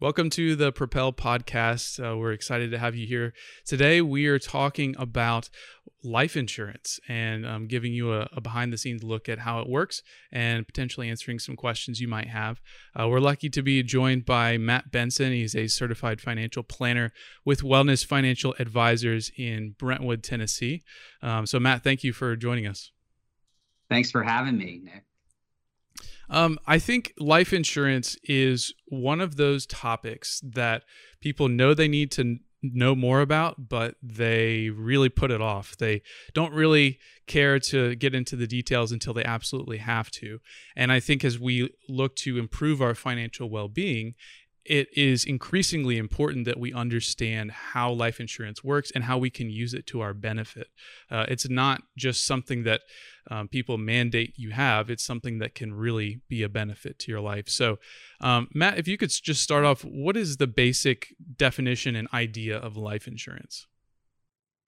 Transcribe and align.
Welcome 0.00 0.30
to 0.30 0.54
the 0.54 0.70
Propel 0.70 1.12
podcast. 1.12 1.98
Uh, 1.98 2.16
we're 2.16 2.30
excited 2.30 2.70
to 2.70 2.78
have 2.78 2.94
you 2.94 3.04
here. 3.04 3.32
Today, 3.66 4.00
we 4.00 4.26
are 4.26 4.38
talking 4.38 4.94
about 4.96 5.50
life 6.04 6.36
insurance 6.36 7.00
and 7.08 7.44
um, 7.44 7.66
giving 7.66 7.92
you 7.92 8.12
a, 8.12 8.28
a, 8.32 8.40
behind 8.40 8.72
the 8.72 8.78
scenes 8.78 9.02
look 9.02 9.28
at 9.28 9.40
how 9.40 9.58
it 9.58 9.68
works 9.68 10.04
and 10.30 10.68
potentially 10.68 11.10
answering 11.10 11.40
some 11.40 11.56
questions 11.56 12.00
you 12.00 12.06
might 12.06 12.28
have. 12.28 12.60
Uh, 12.94 13.08
we're 13.08 13.18
lucky 13.18 13.50
to 13.50 13.60
be 13.60 13.82
joined 13.82 14.24
by 14.24 14.56
Matt 14.56 14.92
Benson. 14.92 15.32
He's 15.32 15.56
a 15.56 15.66
certified 15.66 16.20
financial 16.20 16.62
planner 16.62 17.10
with 17.44 17.62
Wellness 17.62 18.06
Financial 18.06 18.54
Advisors 18.60 19.32
in 19.36 19.74
Brentwood, 19.80 20.22
Tennessee. 20.22 20.84
Um, 21.22 21.44
so, 21.44 21.58
Matt, 21.58 21.82
thank 21.82 22.04
you 22.04 22.12
for 22.12 22.36
joining 22.36 22.68
us. 22.68 22.92
Thanks 23.90 24.12
for 24.12 24.22
having 24.22 24.58
me, 24.58 24.80
Nick. 24.84 25.07
Um, 26.30 26.58
I 26.66 26.78
think 26.78 27.14
life 27.18 27.52
insurance 27.52 28.16
is 28.24 28.74
one 28.86 29.20
of 29.20 29.36
those 29.36 29.66
topics 29.66 30.40
that 30.44 30.82
people 31.20 31.48
know 31.48 31.74
they 31.74 31.88
need 31.88 32.10
to 32.12 32.38
know 32.62 32.94
more 32.94 33.20
about, 33.20 33.68
but 33.68 33.94
they 34.02 34.68
really 34.70 35.08
put 35.08 35.30
it 35.30 35.40
off. 35.40 35.76
They 35.76 36.02
don't 36.34 36.52
really 36.52 36.98
care 37.26 37.58
to 37.60 37.94
get 37.94 38.14
into 38.14 38.36
the 38.36 38.46
details 38.46 38.90
until 38.90 39.14
they 39.14 39.24
absolutely 39.24 39.78
have 39.78 40.10
to. 40.12 40.40
And 40.76 40.90
I 40.90 41.00
think 41.00 41.24
as 41.24 41.38
we 41.38 41.70
look 41.88 42.16
to 42.16 42.38
improve 42.38 42.82
our 42.82 42.94
financial 42.94 43.48
well 43.48 43.68
being, 43.68 44.14
it 44.64 44.88
is 44.94 45.24
increasingly 45.24 45.96
important 45.96 46.44
that 46.44 46.58
we 46.58 46.74
understand 46.74 47.50
how 47.52 47.90
life 47.90 48.20
insurance 48.20 48.62
works 48.62 48.90
and 48.94 49.04
how 49.04 49.16
we 49.16 49.30
can 49.30 49.48
use 49.48 49.72
it 49.72 49.86
to 49.86 50.02
our 50.02 50.12
benefit. 50.12 50.68
Uh, 51.10 51.24
it's 51.28 51.48
not 51.48 51.82
just 51.96 52.26
something 52.26 52.64
that 52.64 52.82
um, 53.30 53.48
people 53.48 53.78
mandate 53.78 54.34
you 54.36 54.50
have, 54.50 54.90
it's 54.90 55.04
something 55.04 55.38
that 55.38 55.54
can 55.54 55.72
really 55.72 56.20
be 56.28 56.42
a 56.42 56.48
benefit 56.48 56.98
to 57.00 57.10
your 57.10 57.20
life. 57.20 57.48
So, 57.48 57.78
um, 58.20 58.48
Matt, 58.54 58.78
if 58.78 58.88
you 58.88 58.96
could 58.96 59.10
just 59.10 59.42
start 59.42 59.64
off, 59.64 59.82
what 59.82 60.16
is 60.16 60.36
the 60.38 60.46
basic 60.46 61.14
definition 61.36 61.94
and 61.96 62.08
idea 62.12 62.56
of 62.56 62.76
life 62.76 63.06
insurance? 63.06 63.66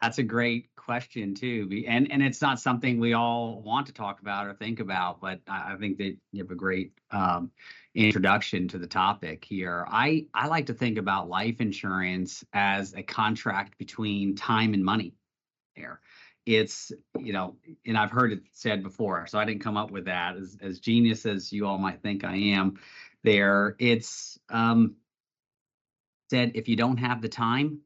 That's 0.01 0.19
a 0.19 0.23
great 0.23 0.75
question 0.77 1.35
too, 1.35 1.85
and 1.87 2.11
and 2.11 2.23
it's 2.23 2.41
not 2.41 2.59
something 2.59 2.99
we 2.99 3.13
all 3.13 3.61
want 3.61 3.87
to 3.89 3.93
talk 3.93 4.23
about 4.23 4.47
or 4.47 4.55
think 4.55 4.81
about, 4.81 5.21
but 5.21 5.41
I, 5.47 5.77
think 5.79 5.99
that 5.99 6.17
you 6.33 6.43
have 6.43 6.51
a 6.51 6.55
great 6.55 6.93
um, 7.11 7.51
introduction 7.95 8.67
to 8.69 8.79
the 8.79 8.87
topic 8.87 9.45
here. 9.45 9.85
I 9.91 10.27
I 10.33 10.47
like 10.47 10.65
to 10.67 10.75
think 10.75 10.97
about 10.97 11.29
life 11.29 11.61
insurance 11.61 12.43
as 12.55 12.95
a 12.95 13.03
contract 13.03 13.77
between 13.77 14.37
time 14.37 14.73
and 14.73 14.83
money. 14.83 15.13
There, 15.77 16.01
it's 16.47 16.93
you 17.19 17.33
know, 17.33 17.57
and 17.87 17.97
I've 17.97 18.11
heard 18.11 18.33
it 18.33 18.41
said 18.53 18.83
before, 18.83 19.27
so 19.27 19.39
I 19.39 19.45
didn't 19.45 19.63
come 19.63 19.77
up 19.77 19.91
with 19.91 20.07
that. 20.07 20.37
As 20.37 20.57
as 20.61 20.81
genius 20.81 21.27
as 21.27 21.53
you 21.53 21.67
all 21.67 21.79
might 21.79 22.03
think 22.03 22.25
I 22.25 22.37
am, 22.37 22.79
there, 23.23 23.77
it's 23.79 24.39
um, 24.49 24.97
said 26.31 26.53
if 26.55 26.69
you 26.69 26.77
don't 26.77 26.97
have 26.97 27.23
the 27.23 27.29
time 27.29 27.81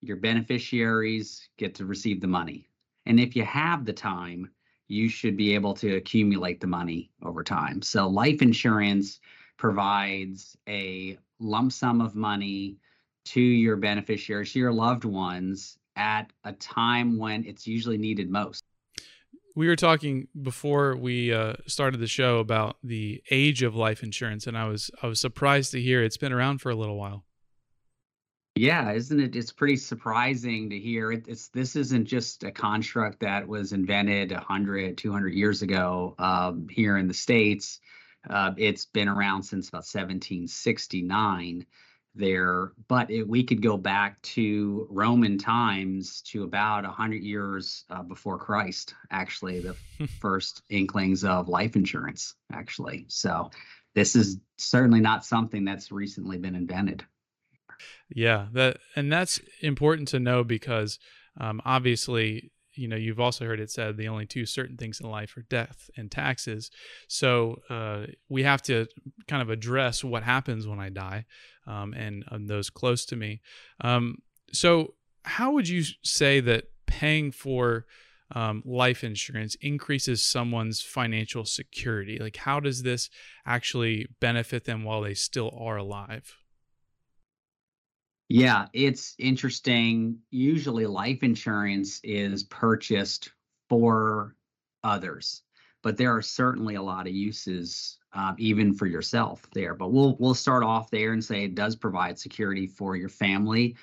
your 0.00 0.16
beneficiaries 0.16 1.48
get 1.56 1.74
to 1.76 1.86
receive 1.86 2.20
the 2.20 2.26
money. 2.26 2.68
And 3.06 3.18
if 3.18 3.34
you 3.34 3.44
have 3.44 3.84
the 3.84 3.92
time, 3.92 4.50
you 4.86 5.08
should 5.08 5.36
be 5.36 5.54
able 5.54 5.74
to 5.74 5.96
accumulate 5.96 6.60
the 6.60 6.66
money 6.66 7.10
over 7.22 7.42
time. 7.42 7.82
So 7.82 8.08
life 8.08 8.40
insurance 8.42 9.20
provides 9.56 10.56
a 10.68 11.18
lump 11.40 11.72
sum 11.72 12.00
of 12.00 12.14
money 12.14 12.76
to 13.26 13.40
your 13.40 13.76
beneficiaries, 13.76 14.52
to 14.52 14.58
your 14.58 14.72
loved 14.72 15.04
ones 15.04 15.77
at 15.98 16.32
a 16.44 16.52
time 16.54 17.18
when 17.18 17.44
it's 17.44 17.66
usually 17.66 17.98
needed 17.98 18.30
most. 18.30 18.64
We 19.54 19.66
were 19.66 19.76
talking 19.76 20.28
before 20.40 20.96
we 20.96 21.32
uh, 21.32 21.54
started 21.66 21.98
the 21.98 22.06
show 22.06 22.38
about 22.38 22.76
the 22.82 23.22
age 23.30 23.62
of 23.62 23.74
life 23.74 24.04
insurance, 24.04 24.46
and 24.46 24.56
I 24.56 24.68
was 24.68 24.90
I 25.02 25.08
was 25.08 25.20
surprised 25.20 25.72
to 25.72 25.80
hear 25.80 26.02
it's 26.02 26.16
been 26.16 26.32
around 26.32 26.58
for 26.58 26.70
a 26.70 26.76
little 26.76 26.96
while. 26.96 27.24
Yeah, 28.54 28.92
isn't 28.92 29.20
it? 29.20 29.36
It's 29.36 29.52
pretty 29.52 29.76
surprising 29.76 30.70
to 30.70 30.78
hear. 30.78 31.12
It, 31.12 31.26
it's 31.28 31.48
this 31.48 31.76
isn't 31.76 32.06
just 32.06 32.44
a 32.44 32.50
construct 32.50 33.20
that 33.20 33.46
was 33.46 33.72
invented 33.72 34.32
100, 34.32 34.96
200 34.98 35.32
years 35.32 35.62
ago 35.62 36.14
um, 36.18 36.68
here 36.68 36.96
in 36.96 37.08
the 37.08 37.14
states. 37.14 37.80
Uh, 38.28 38.52
it's 38.56 38.84
been 38.84 39.08
around 39.08 39.42
since 39.42 39.68
about 39.68 39.86
1769 39.86 41.66
there, 42.14 42.72
but 42.88 43.10
it, 43.10 43.26
we 43.26 43.44
could 43.44 43.62
go 43.62 43.76
back 43.76 44.20
to 44.22 44.86
Roman 44.90 45.38
times 45.38 46.22
to 46.22 46.44
about 46.44 46.84
100 46.84 47.22
years 47.22 47.84
uh, 47.90 48.02
before 48.02 48.38
Christ, 48.38 48.94
actually, 49.10 49.60
the 49.60 49.76
first 50.20 50.62
inklings 50.68 51.24
of 51.24 51.48
life 51.48 51.76
insurance, 51.76 52.34
actually. 52.52 53.06
So 53.08 53.50
this 53.94 54.16
is 54.16 54.38
certainly 54.56 55.00
not 55.00 55.24
something 55.24 55.64
that's 55.64 55.92
recently 55.92 56.38
been 56.38 56.54
invented. 56.54 57.04
Yeah, 58.08 58.46
that 58.52 58.78
and 58.96 59.12
that's 59.12 59.40
important 59.60 60.08
to 60.08 60.18
know 60.18 60.42
because 60.42 60.98
um, 61.38 61.60
obviously, 61.64 62.50
you 62.78 62.88
know, 62.88 62.96
you've 62.96 63.20
also 63.20 63.44
heard 63.44 63.60
it 63.60 63.70
said 63.70 63.96
the 63.96 64.08
only 64.08 64.26
two 64.26 64.46
certain 64.46 64.76
things 64.76 65.00
in 65.00 65.10
life 65.10 65.36
are 65.36 65.42
death 65.42 65.90
and 65.96 66.10
taxes. 66.10 66.70
So 67.08 67.60
uh, 67.68 68.06
we 68.28 68.44
have 68.44 68.62
to 68.62 68.86
kind 69.26 69.42
of 69.42 69.50
address 69.50 70.04
what 70.04 70.22
happens 70.22 70.66
when 70.66 70.78
I 70.78 70.88
die, 70.88 71.26
um, 71.66 71.92
and, 71.94 72.24
and, 72.30 72.48
those 72.48 72.70
close 72.70 73.04
to 73.06 73.16
me. 73.16 73.42
Um, 73.82 74.18
so, 74.52 74.94
how 75.24 75.52
would 75.52 75.68
you 75.68 75.82
say 76.02 76.40
that 76.40 76.64
paying 76.86 77.30
for 77.32 77.84
um, 78.34 78.62
life 78.64 79.04
insurance 79.04 79.54
increases 79.56 80.24
someone's 80.24 80.80
financial 80.80 81.44
security? 81.44 82.18
Like, 82.18 82.36
how 82.36 82.60
does 82.60 82.82
this 82.82 83.10
actually 83.44 84.06
benefit 84.20 84.64
them 84.64 84.84
while 84.84 85.02
they 85.02 85.14
still 85.14 85.52
are 85.58 85.76
alive? 85.76 86.38
Yeah, 88.28 88.66
it's 88.74 89.14
interesting. 89.18 90.18
Usually, 90.30 90.86
life 90.86 91.22
insurance 91.22 92.00
is 92.04 92.44
purchased 92.44 93.32
for 93.68 94.36
others, 94.84 95.42
but 95.82 95.96
there 95.96 96.14
are 96.14 96.22
certainly 96.22 96.74
a 96.74 96.82
lot 96.82 97.06
of 97.06 97.14
uses, 97.14 97.98
uh, 98.12 98.34
even 98.36 98.74
for 98.74 98.86
yourself 98.86 99.48
there. 99.54 99.74
But 99.74 99.92
we'll 99.92 100.16
we'll 100.18 100.34
start 100.34 100.62
off 100.62 100.90
there 100.90 101.12
and 101.12 101.24
say 101.24 101.44
it 101.44 101.54
does 101.54 101.74
provide 101.74 102.18
security 102.18 102.66
for 102.66 102.96
your 102.96 103.08
family, 103.08 103.76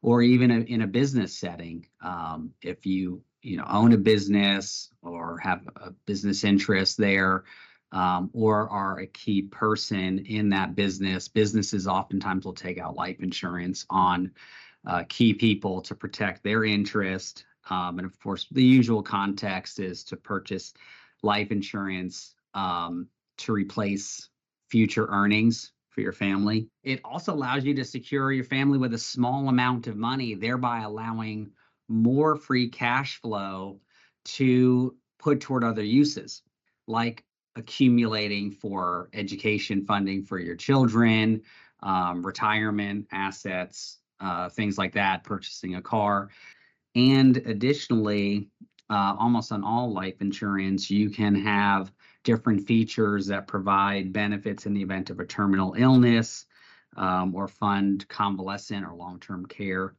or 0.00 0.22
even 0.22 0.50
a, 0.52 0.60
in 0.60 0.82
a 0.82 0.86
business 0.86 1.36
setting. 1.36 1.86
Um, 2.00 2.52
if 2.62 2.86
you 2.86 3.22
you 3.42 3.56
know 3.56 3.66
own 3.68 3.92
a 3.92 3.98
business 3.98 4.90
or 5.02 5.38
have 5.38 5.66
a 5.76 5.90
business 6.06 6.44
interest 6.44 6.98
there, 6.98 7.44
um, 7.92 8.30
or 8.32 8.68
are 8.68 8.98
a 8.98 9.06
key 9.06 9.42
person 9.42 10.18
in 10.20 10.50
that 10.50 10.74
business. 10.74 11.28
Businesses 11.28 11.86
oftentimes 11.86 12.44
will 12.44 12.52
take 12.52 12.78
out 12.78 12.96
life 12.96 13.20
insurance 13.20 13.86
on 13.90 14.32
uh, 14.86 15.04
key 15.08 15.34
people 15.34 15.80
to 15.82 15.94
protect 15.94 16.42
their 16.42 16.64
interest. 16.64 17.44
Um, 17.70 17.98
and 17.98 18.06
of 18.06 18.18
course, 18.20 18.46
the 18.50 18.62
usual 18.62 19.02
context 19.02 19.78
is 19.78 20.04
to 20.04 20.16
purchase 20.16 20.72
life 21.22 21.50
insurance 21.50 22.34
um, 22.54 23.08
to 23.38 23.52
replace 23.52 24.28
future 24.68 25.06
earnings 25.06 25.72
for 25.90 26.00
your 26.00 26.12
family. 26.12 26.68
It 26.82 27.00
also 27.04 27.34
allows 27.34 27.64
you 27.64 27.74
to 27.74 27.84
secure 27.84 28.32
your 28.32 28.44
family 28.44 28.78
with 28.78 28.94
a 28.94 28.98
small 28.98 29.48
amount 29.48 29.86
of 29.86 29.96
money, 29.96 30.34
thereby 30.34 30.80
allowing 30.80 31.50
more 31.88 32.36
free 32.36 32.68
cash 32.68 33.20
flow 33.20 33.80
to 34.24 34.94
put 35.18 35.40
toward 35.40 35.64
other 35.64 35.82
uses 35.82 36.42
like 36.86 37.24
accumulating 37.58 38.50
for 38.50 39.10
education 39.12 39.84
funding 39.84 40.22
for 40.22 40.38
your 40.38 40.56
children, 40.56 41.42
um, 41.82 42.24
retirement 42.24 43.06
assets, 43.12 43.98
uh, 44.20 44.48
things 44.48 44.78
like 44.78 44.92
that, 44.94 45.24
purchasing 45.24 45.74
a 45.74 45.82
car. 45.82 46.30
And 46.94 47.36
additionally, 47.38 48.48
uh, 48.90 49.14
almost 49.18 49.52
on 49.52 49.62
all 49.62 49.92
life 49.92 50.20
insurance, 50.20 50.90
you 50.90 51.10
can 51.10 51.34
have 51.34 51.92
different 52.24 52.66
features 52.66 53.26
that 53.26 53.46
provide 53.46 54.12
benefits 54.12 54.66
in 54.66 54.74
the 54.74 54.82
event 54.82 55.10
of 55.10 55.20
a 55.20 55.26
terminal 55.26 55.74
illness 55.76 56.46
um, 56.96 57.34
or 57.34 57.46
fund 57.46 58.08
convalescent 58.08 58.84
or 58.84 58.94
long 58.94 59.20
term 59.20 59.46
care, 59.46 59.94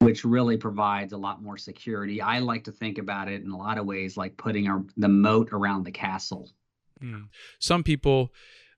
which 0.00 0.24
really 0.24 0.56
provides 0.56 1.12
a 1.12 1.16
lot 1.16 1.42
more 1.42 1.56
security. 1.56 2.20
I 2.20 2.40
like 2.40 2.64
to 2.64 2.72
think 2.72 2.98
about 2.98 3.28
it 3.28 3.42
in 3.42 3.50
a 3.50 3.56
lot 3.56 3.78
of 3.78 3.86
ways 3.86 4.16
like 4.16 4.36
putting 4.36 4.68
our, 4.68 4.84
the 4.96 5.08
moat 5.08 5.52
around 5.52 5.84
the 5.84 5.92
castle 5.92 6.50
Mm. 7.02 7.24
Some 7.58 7.82
people 7.82 8.32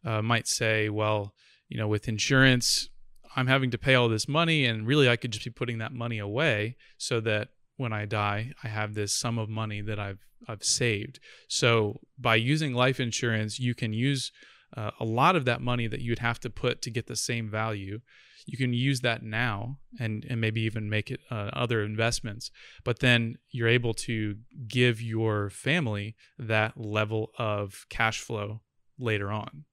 uh, 0.04 0.22
might 0.22 0.46
say, 0.46 0.88
well, 0.88 1.34
you 1.68 1.78
know, 1.78 1.88
with 1.88 2.08
insurance, 2.08 2.88
I'm 3.36 3.46
having 3.46 3.70
to 3.72 3.78
pay 3.78 3.94
all 3.94 4.08
this 4.08 4.28
money, 4.28 4.64
and 4.64 4.86
really 4.86 5.08
I 5.08 5.16
could 5.16 5.32
just 5.32 5.44
be 5.44 5.50
putting 5.50 5.78
that 5.78 5.92
money 5.92 6.18
away 6.18 6.76
so 6.98 7.20
that 7.20 7.48
when 7.76 7.92
I 7.92 8.04
die, 8.04 8.52
I 8.62 8.68
have 8.68 8.94
this 8.94 9.18
sum 9.18 9.38
of 9.38 9.48
money 9.48 9.80
that 9.80 9.98
I've 9.98 10.20
I've 10.46 10.62
saved. 10.62 11.20
So 11.48 12.00
by 12.18 12.36
using 12.36 12.74
life 12.74 13.00
insurance, 13.00 13.58
you 13.58 13.74
can 13.74 13.94
use 13.94 14.30
uh, 14.76 14.90
a 15.00 15.04
lot 15.04 15.36
of 15.36 15.46
that 15.46 15.62
money 15.62 15.86
that 15.86 16.00
you'd 16.00 16.18
have 16.18 16.38
to 16.40 16.50
put 16.50 16.82
to 16.82 16.90
get 16.90 17.06
the 17.06 17.16
same 17.16 17.48
value 17.48 18.00
you 18.44 18.56
can 18.58 18.73
use 18.73 19.00
that 19.00 19.23
now 19.23 19.79
and 19.99 20.25
and 20.29 20.41
maybe 20.41 20.61
even 20.62 20.88
make 20.91 21.11
it 21.11 21.20
uh, 21.31 21.50
other 21.52 21.82
investments 21.82 22.50
but 22.85 23.00
then 23.00 23.37
you're 23.50 23.69
able 23.69 23.94
to 23.94 24.37
give 24.67 25.00
your 25.00 25.50
family 25.50 26.14
that 26.38 26.76
level 26.76 27.31
of 27.38 27.87
cash 27.88 28.20
flow 28.20 28.61
later 28.99 29.31
on 29.31 29.64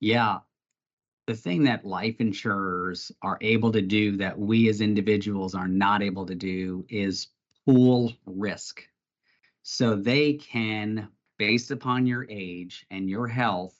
yeah 0.00 0.38
the 1.28 1.34
thing 1.34 1.64
that 1.64 1.84
life 1.84 2.16
insurers 2.20 3.12
are 3.20 3.36
able 3.42 3.70
to 3.70 3.82
do 3.82 4.16
that 4.16 4.38
we 4.38 4.66
as 4.70 4.80
individuals 4.80 5.54
are 5.54 5.68
not 5.68 6.02
able 6.02 6.24
to 6.24 6.34
do 6.34 6.86
is 6.88 7.28
pool 7.66 8.14
risk. 8.24 8.82
So 9.62 9.94
they 9.94 10.32
can, 10.32 11.08
based 11.38 11.70
upon 11.70 12.06
your 12.06 12.26
age 12.30 12.86
and 12.90 13.10
your 13.10 13.26
health, 13.26 13.76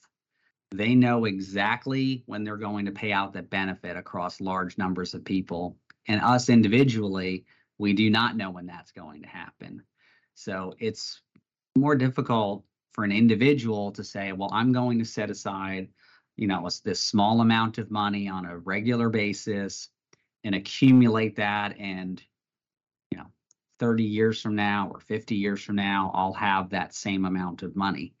they 0.71 0.93
know 0.95 1.25
exactly 1.25 2.23
when 2.25 2.43
they're 2.43 2.57
going 2.57 2.85
to 2.85 2.91
pay 2.91 3.11
out 3.11 3.33
that 3.33 3.49
benefit 3.49 3.97
across 3.97 4.41
large 4.41 4.77
numbers 4.77 5.13
of 5.13 5.25
people. 5.25 5.77
And 6.07 6.21
us 6.21 6.49
individually, 6.49 7.45
we 7.77 7.93
do 7.93 8.09
not 8.09 8.35
know 8.35 8.51
when 8.51 8.67
that's 8.67 8.91
going 8.91 9.23
to 9.23 9.27
happen. 9.27 9.81
So 10.35 10.73
it's 10.79 11.21
more 11.75 11.95
difficult 11.95 12.63
for 12.93 13.03
an 13.03 13.11
individual 13.11 13.91
to 13.93 14.03
say, 14.03 14.31
well, 14.31 14.49
I'm 14.51 14.71
going 14.71 14.99
to 14.99 15.05
set 15.05 15.29
aside, 15.29 15.89
you 16.37 16.47
know, 16.47 16.67
this 16.83 17.01
small 17.01 17.41
amount 17.41 17.77
of 17.77 17.91
money 17.91 18.27
on 18.27 18.45
a 18.45 18.57
regular 18.57 19.09
basis 19.09 19.89
and 20.43 20.55
accumulate 20.55 21.35
that 21.35 21.77
and 21.79 22.21
you 23.11 23.17
know 23.17 23.27
30 23.79 24.03
years 24.03 24.41
from 24.41 24.55
now 24.55 24.89
or 24.91 24.99
50 24.99 25.35
years 25.35 25.61
from 25.61 25.75
now 25.75 26.11
I'll 26.13 26.33
have 26.33 26.69
that 26.69 26.93
same 26.93 27.25
amount 27.25 27.63
of 27.63 27.75
money. 27.75 28.13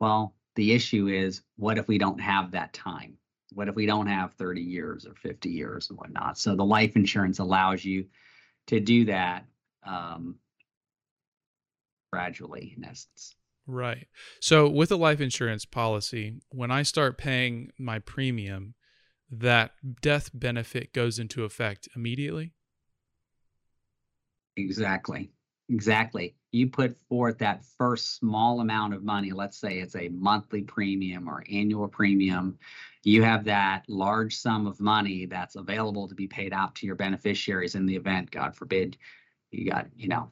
Well, 0.00 0.34
the 0.54 0.72
issue 0.72 1.08
is 1.08 1.42
what 1.56 1.78
if 1.78 1.88
we 1.88 1.98
don't 1.98 2.20
have 2.20 2.52
that 2.52 2.72
time? 2.72 3.16
What 3.52 3.68
if 3.68 3.74
we 3.74 3.86
don't 3.86 4.06
have 4.06 4.34
30 4.34 4.60
years 4.60 5.06
or 5.06 5.14
50 5.14 5.48
years 5.48 5.88
and 5.90 5.98
whatnot? 5.98 6.38
So 6.38 6.56
the 6.56 6.64
life 6.64 6.96
insurance 6.96 7.38
allows 7.38 7.84
you 7.84 8.06
to 8.66 8.80
do 8.80 9.04
that 9.06 9.44
um, 9.86 10.36
gradually, 12.12 12.74
in 12.76 12.84
essence. 12.84 13.36
Right. 13.66 14.06
So 14.40 14.68
with 14.68 14.90
a 14.92 14.96
life 14.96 15.20
insurance 15.20 15.64
policy, 15.64 16.40
when 16.50 16.70
I 16.70 16.82
start 16.82 17.16
paying 17.16 17.70
my 17.78 17.98
premium, 17.98 18.74
that 19.30 19.72
death 20.02 20.30
benefit 20.34 20.92
goes 20.92 21.18
into 21.18 21.44
effect 21.44 21.88
immediately? 21.96 22.52
Exactly. 24.56 25.30
Exactly. 25.68 26.36
You 26.54 26.68
put 26.68 26.96
forth 27.08 27.38
that 27.38 27.64
first 27.78 28.16
small 28.16 28.60
amount 28.60 28.94
of 28.94 29.02
money, 29.02 29.32
let's 29.32 29.58
say 29.58 29.80
it's 29.80 29.96
a 29.96 30.08
monthly 30.08 30.62
premium 30.62 31.28
or 31.28 31.42
annual 31.50 31.88
premium, 31.88 32.58
you 33.02 33.24
have 33.24 33.44
that 33.44 33.82
large 33.88 34.36
sum 34.36 34.68
of 34.68 34.80
money 34.80 35.26
that's 35.26 35.56
available 35.56 36.06
to 36.06 36.14
be 36.14 36.28
paid 36.28 36.52
out 36.52 36.76
to 36.76 36.86
your 36.86 36.94
beneficiaries 36.94 37.74
in 37.74 37.86
the 37.86 37.96
event, 37.96 38.30
God 38.30 38.54
forbid, 38.54 38.96
you 39.50 39.68
got, 39.68 39.88
you 39.96 40.06
know, 40.06 40.30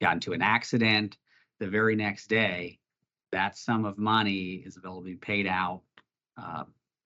got 0.00 0.14
into 0.14 0.32
an 0.32 0.42
accident 0.42 1.16
the 1.60 1.68
very 1.68 1.94
next 1.94 2.26
day, 2.26 2.80
that 3.30 3.56
sum 3.56 3.84
of 3.84 3.96
money 3.96 4.64
is 4.66 4.76
available 4.76 5.02
to 5.02 5.10
be 5.10 5.14
paid 5.14 5.46
out 5.46 5.82
uh, 6.36 6.64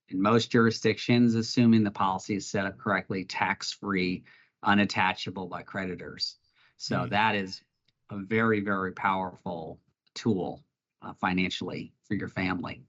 in 0.09 0.23
most 0.23 0.51
jurisdictions, 0.51 1.35
assuming 1.35 1.85
the 1.85 1.91
policy 1.91 2.37
is 2.37 2.47
set 2.47 2.65
up 2.65 2.79
correctly, 2.79 3.25
tax-free, 3.25 4.25
unattachable 4.65 5.51
by 5.51 5.63
creditors. 5.63 6.37
So 6.79 6.97
mm-hmm. 6.97 7.11
that 7.11 7.35
is 7.35 7.63
a 8.15 8.25
very, 8.25 8.61
very 8.61 8.93
powerful 8.93 9.81
tool 10.15 10.65
uh, 11.03 11.13
financially 11.15 11.93
for 12.07 12.15
your 12.15 12.29
family. 12.29 12.83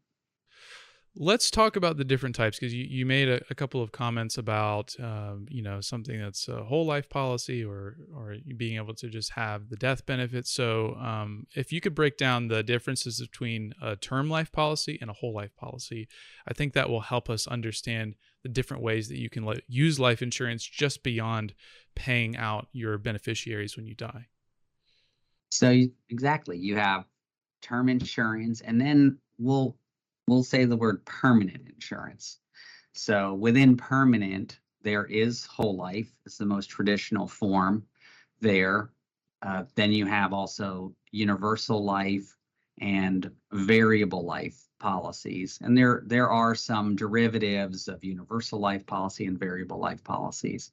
Let's 1.18 1.50
talk 1.50 1.77
about 1.77 1.95
the 1.95 2.04
different 2.04 2.36
types 2.36 2.60
because 2.60 2.74
you, 2.74 2.83
you 2.83 3.06
made 3.06 3.30
a, 3.30 3.39
a, 3.50 3.56
couple 3.56 3.81
of 3.81 3.94
comments 3.94 4.38
about 4.38 4.94
um, 5.00 5.45
you 5.50 5.62
know 5.62 5.80
something 5.80 6.19
that's 6.19 6.50
a 6.50 6.66
whole 6.66 6.86
life 6.86 7.07
policy 7.07 7.63
or 7.63 7.95
or 8.13 8.36
being 8.57 8.75
able 8.75 8.94
to 8.95 9.07
just 9.07 9.31
have 9.31 9.69
the 9.69 9.77
death 9.77 10.06
benefit. 10.06 10.45
So 10.45 10.95
um, 10.95 11.48
if 11.56 11.71
you 11.71 11.80
could 11.80 11.95
break 11.95 12.18
down 12.18 12.50
the 12.50 12.63
differences 12.63 13.21
between 13.21 13.74
a 13.81 13.95
term 13.95 14.30
life 14.30 14.51
policy 14.51 14.98
and 15.00 15.10
a 15.10 15.13
whole 15.13 15.33
life 15.33 15.56
policy, 15.56 16.10
I 16.50 16.54
think 16.54 16.74
that 16.74 16.89
will 16.89 17.00
help 17.00 17.30
us 17.30 17.48
understand 17.48 18.16
the 18.44 18.50
different 18.50 18.83
ways 18.83 19.07
that 19.07 19.18
you 19.18 19.30
can 19.30 19.45
let, 19.45 19.62
use 19.69 19.98
life 19.98 20.21
insurance 20.21 20.66
just 20.66 21.01
beyond 21.01 21.54
paying 21.95 22.36
out 22.36 22.68
your 22.74 22.98
beneficiaries 22.98 23.78
when 23.78 23.88
you 23.88 23.95
die. 23.95 24.28
So 25.57 25.84
exactly, 26.10 26.57
you 26.57 26.75
have 26.75 27.06
term 27.62 27.88
insurance, 27.88 28.60
and 28.62 28.80
then 28.80 29.18
we'll 29.38 29.78
we'll 30.28 30.44
say 30.44 30.66
the 30.66 30.75
word 30.75 31.06
permanent 31.06 31.68
insurance. 31.74 32.40
So 32.94 33.34
within 33.34 33.78
permanent, 33.78 34.60
there 34.81 35.06
is 35.06 35.46
whole 35.46 35.78
life. 35.78 36.12
It's 36.25 36.38
the 36.38 36.46
most 36.46 36.68
traditional 36.68 37.28
form 37.28 37.86
there. 38.42 38.90
Uh, 39.42 39.63
then 39.75 39.92
you 39.92 40.06
have 40.06 40.34
also 40.34 40.94
universal 41.12 41.84
life 41.84 42.36
and 42.81 43.31
variable 43.52 44.25
life 44.25 44.62
policies. 44.80 45.60
And 45.62 45.78
there, 45.78 46.04
there 46.06 46.30
are 46.30 46.56
some 46.56 46.96
derivatives 46.96 47.88
of 47.88 48.04
universal 48.04 48.60
life 48.60 48.86
policy 48.86 49.25
and 49.25 49.40
variable 49.40 49.80
life 49.80 50.04
policies. 50.04 50.72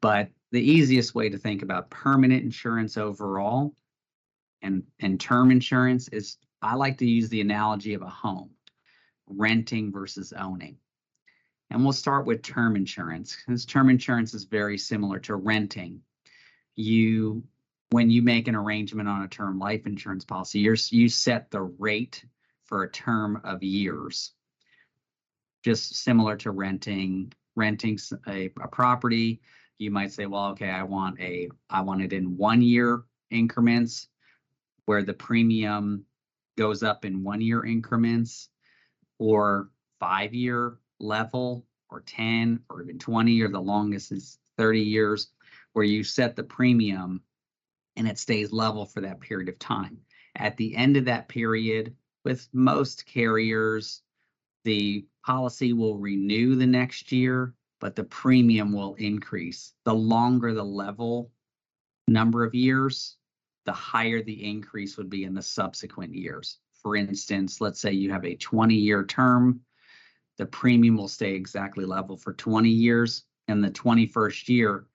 But 0.00 0.28
the 0.52 0.62
easiest 0.62 1.14
way 1.14 1.28
to 1.28 1.38
think 1.38 1.62
about 1.62 1.90
permanent 1.90 2.44
insurance 2.44 2.96
overall 2.96 3.74
and, 4.66 4.82
and 5.00 5.20
term 5.20 5.50
insurance 5.50 6.08
is 6.08 6.36
I 6.60 6.74
like 6.74 6.98
to 6.98 7.06
use 7.06 7.28
the 7.28 7.40
analogy 7.40 7.94
of 7.94 8.02
a 8.02 8.08
home 8.08 8.50
renting 9.28 9.92
versus 9.92 10.32
owning. 10.36 10.76
And 11.70 11.82
we'll 11.82 11.92
start 11.92 12.26
with 12.26 12.42
term 12.42 12.76
insurance. 12.76 13.36
Because 13.36 13.64
term 13.64 13.90
insurance 13.90 14.34
is 14.34 14.44
very 14.44 14.78
similar 14.78 15.18
to 15.20 15.36
renting. 15.36 16.00
You, 16.76 17.44
when 17.90 18.10
you 18.10 18.22
make 18.22 18.48
an 18.48 18.54
arrangement 18.54 19.08
on 19.08 19.22
a 19.22 19.28
term 19.28 19.58
life 19.58 19.86
insurance 19.86 20.24
policy, 20.24 20.60
you 20.60 20.74
you 20.90 21.08
set 21.08 21.50
the 21.50 21.62
rate 21.62 22.24
for 22.64 22.82
a 22.82 22.90
term 22.90 23.40
of 23.44 23.62
years. 23.62 24.32
Just 25.64 25.96
similar 25.96 26.36
to 26.38 26.50
renting, 26.50 27.32
renting 27.56 27.98
a, 28.28 28.50
a 28.60 28.68
property, 28.68 29.40
you 29.78 29.90
might 29.90 30.12
say, 30.12 30.26
well, 30.26 30.46
okay, 30.50 30.70
I 30.70 30.84
want 30.84 31.20
a, 31.20 31.48
I 31.68 31.80
want 31.80 32.02
it 32.02 32.12
in 32.12 32.36
one 32.36 32.62
year 32.62 33.04
increments, 33.30 34.08
where 34.86 35.02
the 35.02 35.14
premium 35.14 36.04
goes 36.56 36.82
up 36.82 37.04
in 37.04 37.22
one 37.22 37.40
year 37.40 37.64
increments 37.64 38.48
or 39.18 39.70
five 40.00 40.32
year 40.34 40.78
level 40.98 41.66
or 41.90 42.00
10 42.00 42.60
or 42.70 42.82
even 42.82 42.98
20 42.98 43.40
or 43.42 43.48
the 43.48 43.60
longest 43.60 44.12
is 44.12 44.38
30 44.56 44.80
years 44.80 45.28
where 45.72 45.84
you 45.84 46.02
set 46.02 46.34
the 46.34 46.42
premium 46.42 47.20
and 47.96 48.08
it 48.08 48.18
stays 48.18 48.52
level 48.52 48.86
for 48.86 49.00
that 49.00 49.20
period 49.20 49.48
of 49.48 49.58
time. 49.58 49.98
At 50.36 50.56
the 50.56 50.74
end 50.76 50.96
of 50.96 51.06
that 51.06 51.28
period, 51.28 51.94
with 52.24 52.48
most 52.52 53.06
carriers, 53.06 54.02
the 54.64 55.06
policy 55.24 55.72
will 55.72 55.96
renew 55.96 56.54
the 56.56 56.66
next 56.66 57.12
year, 57.12 57.54
but 57.80 57.94
the 57.94 58.04
premium 58.04 58.72
will 58.72 58.94
increase. 58.94 59.72
The 59.84 59.94
longer 59.94 60.52
the 60.52 60.64
level 60.64 61.30
number 62.08 62.44
of 62.44 62.54
years, 62.54 63.16
the 63.66 63.72
higher 63.72 64.22
the 64.22 64.48
increase 64.48 64.96
would 64.96 65.10
be 65.10 65.24
in 65.24 65.34
the 65.34 65.42
subsequent 65.42 66.14
years 66.14 66.58
for 66.86 66.94
instance, 66.94 67.60
let's 67.60 67.80
say 67.80 67.90
you 67.90 68.12
have 68.12 68.24
a 68.24 68.36
20 68.36 68.72
year 68.76 69.04
term, 69.04 69.60
the 70.38 70.46
premium 70.46 70.96
will 70.96 71.08
stay 71.08 71.34
exactly 71.34 71.84
level 71.84 72.16
for 72.16 72.32
20 72.32 72.68
years. 72.68 73.24
And 73.48 73.64
the 73.64 73.72
21st 73.72 74.48
year, 74.48 74.86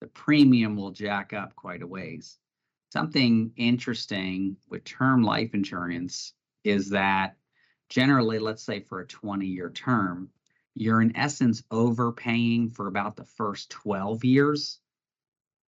the 0.00 0.06
premium 0.06 0.76
will 0.76 0.92
jack 0.92 1.32
up 1.32 1.56
quite 1.56 1.82
a 1.82 1.86
ways. 1.88 2.38
Something 2.92 3.50
interesting 3.56 4.56
with 4.68 4.84
term 4.84 5.24
life 5.24 5.52
insurance 5.52 6.32
is 6.62 6.90
that 6.90 7.34
generally, 7.88 8.38
let's 8.38 8.62
say 8.62 8.78
for 8.78 9.00
a 9.00 9.06
20 9.08 9.44
year 9.44 9.70
term, 9.70 10.28
you're 10.76 11.02
in 11.02 11.16
essence 11.16 11.64
overpaying 11.72 12.70
for 12.70 12.86
about 12.86 13.16
the 13.16 13.24
first 13.24 13.68
12 13.70 14.24
years, 14.24 14.78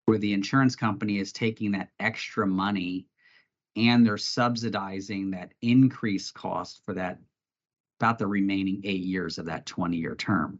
where 0.04 0.18
the 0.18 0.32
insurance 0.32 0.76
company 0.76 1.18
is 1.18 1.32
taking 1.32 1.73
that 1.73 1.90
extra 2.00 2.47
money 2.47 3.06
and 3.76 4.04
they're 4.06 4.18
subsidizing 4.18 5.30
that 5.30 5.52
increased 5.62 6.35
cost 6.35 6.82
for 6.85 6.94
that 6.94 7.18
about 8.00 8.18
the 8.18 8.26
remaining 8.26 8.80
eight 8.85 9.02
years 9.04 9.38
of 9.38 9.47
that 9.47 9.64
20 9.66 9.97
year 9.97 10.14
term. 10.14 10.59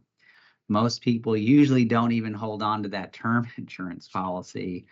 Most 0.69 1.01
people 1.01 1.35
usually 1.35 1.85
don't 1.85 2.13
even 2.13 2.33
hold 2.33 2.63
on 2.63 2.83
to 2.83 2.89
that 2.89 3.13
term 3.13 3.47
insurance 3.57 4.07
policy 4.07 4.85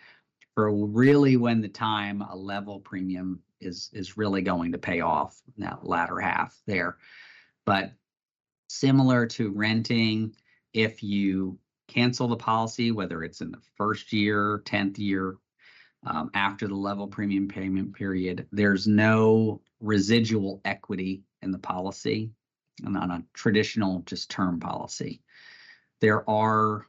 for 0.54 0.70
really 0.70 1.36
when 1.36 1.62
the 1.62 1.68
time 1.68 2.20
a 2.20 2.36
level 2.36 2.78
premium 2.80 3.40
is 3.60 3.90
is 3.92 4.16
really 4.16 4.42
going 4.42 4.72
to 4.72 4.78
pay 4.78 5.00
off 5.00 5.40
that 5.56 5.86
latter 5.86 6.18
half 6.20 6.60
there. 6.66 6.98
But 7.64 7.92
similar 8.68 9.26
to 9.26 9.50
renting, 9.50 10.34
if 10.74 11.02
you 11.02 11.58
cancel 11.92 12.28
the 12.28 12.36
policy, 12.36 12.90
whether 12.90 13.22
it's 13.22 13.40
in 13.40 13.50
the 13.50 13.60
first 13.76 14.12
year, 14.12 14.62
10th 14.64 14.98
year, 14.98 15.36
um, 16.04 16.30
after 16.34 16.66
the 16.66 16.74
level 16.74 17.06
premium 17.06 17.48
payment 17.48 17.94
period. 17.94 18.46
There's 18.50 18.86
no 18.86 19.60
residual 19.80 20.60
equity 20.64 21.22
in 21.42 21.50
the 21.50 21.58
policy 21.58 22.30
and 22.84 22.96
on 22.96 23.10
a 23.10 23.22
traditional 23.34 24.00
just 24.06 24.30
term 24.30 24.58
policy. 24.58 25.22
There 26.00 26.28
are 26.28 26.86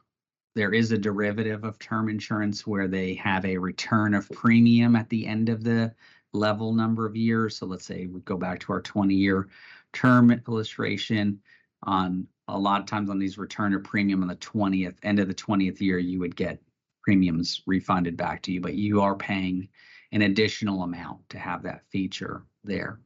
there 0.54 0.72
is 0.72 0.92
a 0.92 0.98
derivative 0.98 1.64
of 1.64 1.80
term 1.80 2.08
insurance 2.08 2.64
where 2.64 2.86
they 2.86 3.14
have 3.14 3.44
a 3.44 3.58
return 3.58 4.14
of 4.14 4.30
premium 4.30 4.94
at 4.94 5.08
the 5.08 5.26
end 5.26 5.48
of 5.48 5.64
the 5.64 5.92
level 6.32 6.72
number 6.72 7.06
of 7.06 7.16
years. 7.16 7.56
So 7.56 7.66
let's 7.66 7.84
say 7.84 8.06
we 8.06 8.20
go 8.20 8.36
back 8.36 8.60
to 8.60 8.72
our 8.72 8.80
20 8.80 9.14
year 9.14 9.48
term 9.92 10.30
illustration 10.30 11.40
on 11.82 12.28
a 12.48 12.58
lot 12.58 12.80
of 12.80 12.86
times 12.86 13.10
on 13.10 13.18
these 13.18 13.38
return 13.38 13.74
of 13.74 13.84
premium 13.84 14.22
on 14.22 14.28
the 14.28 14.36
20th 14.36 14.96
end 15.02 15.18
of 15.18 15.28
the 15.28 15.34
20th 15.34 15.80
year, 15.80 15.98
you 15.98 16.20
would 16.20 16.36
get 16.36 16.60
premiums 17.02 17.62
refunded 17.66 18.16
back 18.16 18.42
to 18.42 18.52
you, 18.52 18.60
but 18.60 18.74
you 18.74 19.00
are 19.00 19.14
paying 19.14 19.68
an 20.12 20.22
additional 20.22 20.82
amount 20.82 21.28
to 21.28 21.38
have 21.38 21.62
that 21.62 21.82
feature 21.90 22.44
there. 22.62 23.00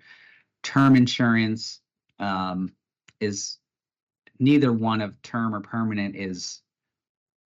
Term 0.62 0.96
insurance 0.96 1.80
um, 2.18 2.72
is 3.20 3.58
neither 4.38 4.72
one 4.72 5.00
of 5.00 5.20
term 5.22 5.54
or 5.54 5.60
permanent 5.60 6.16
is 6.16 6.60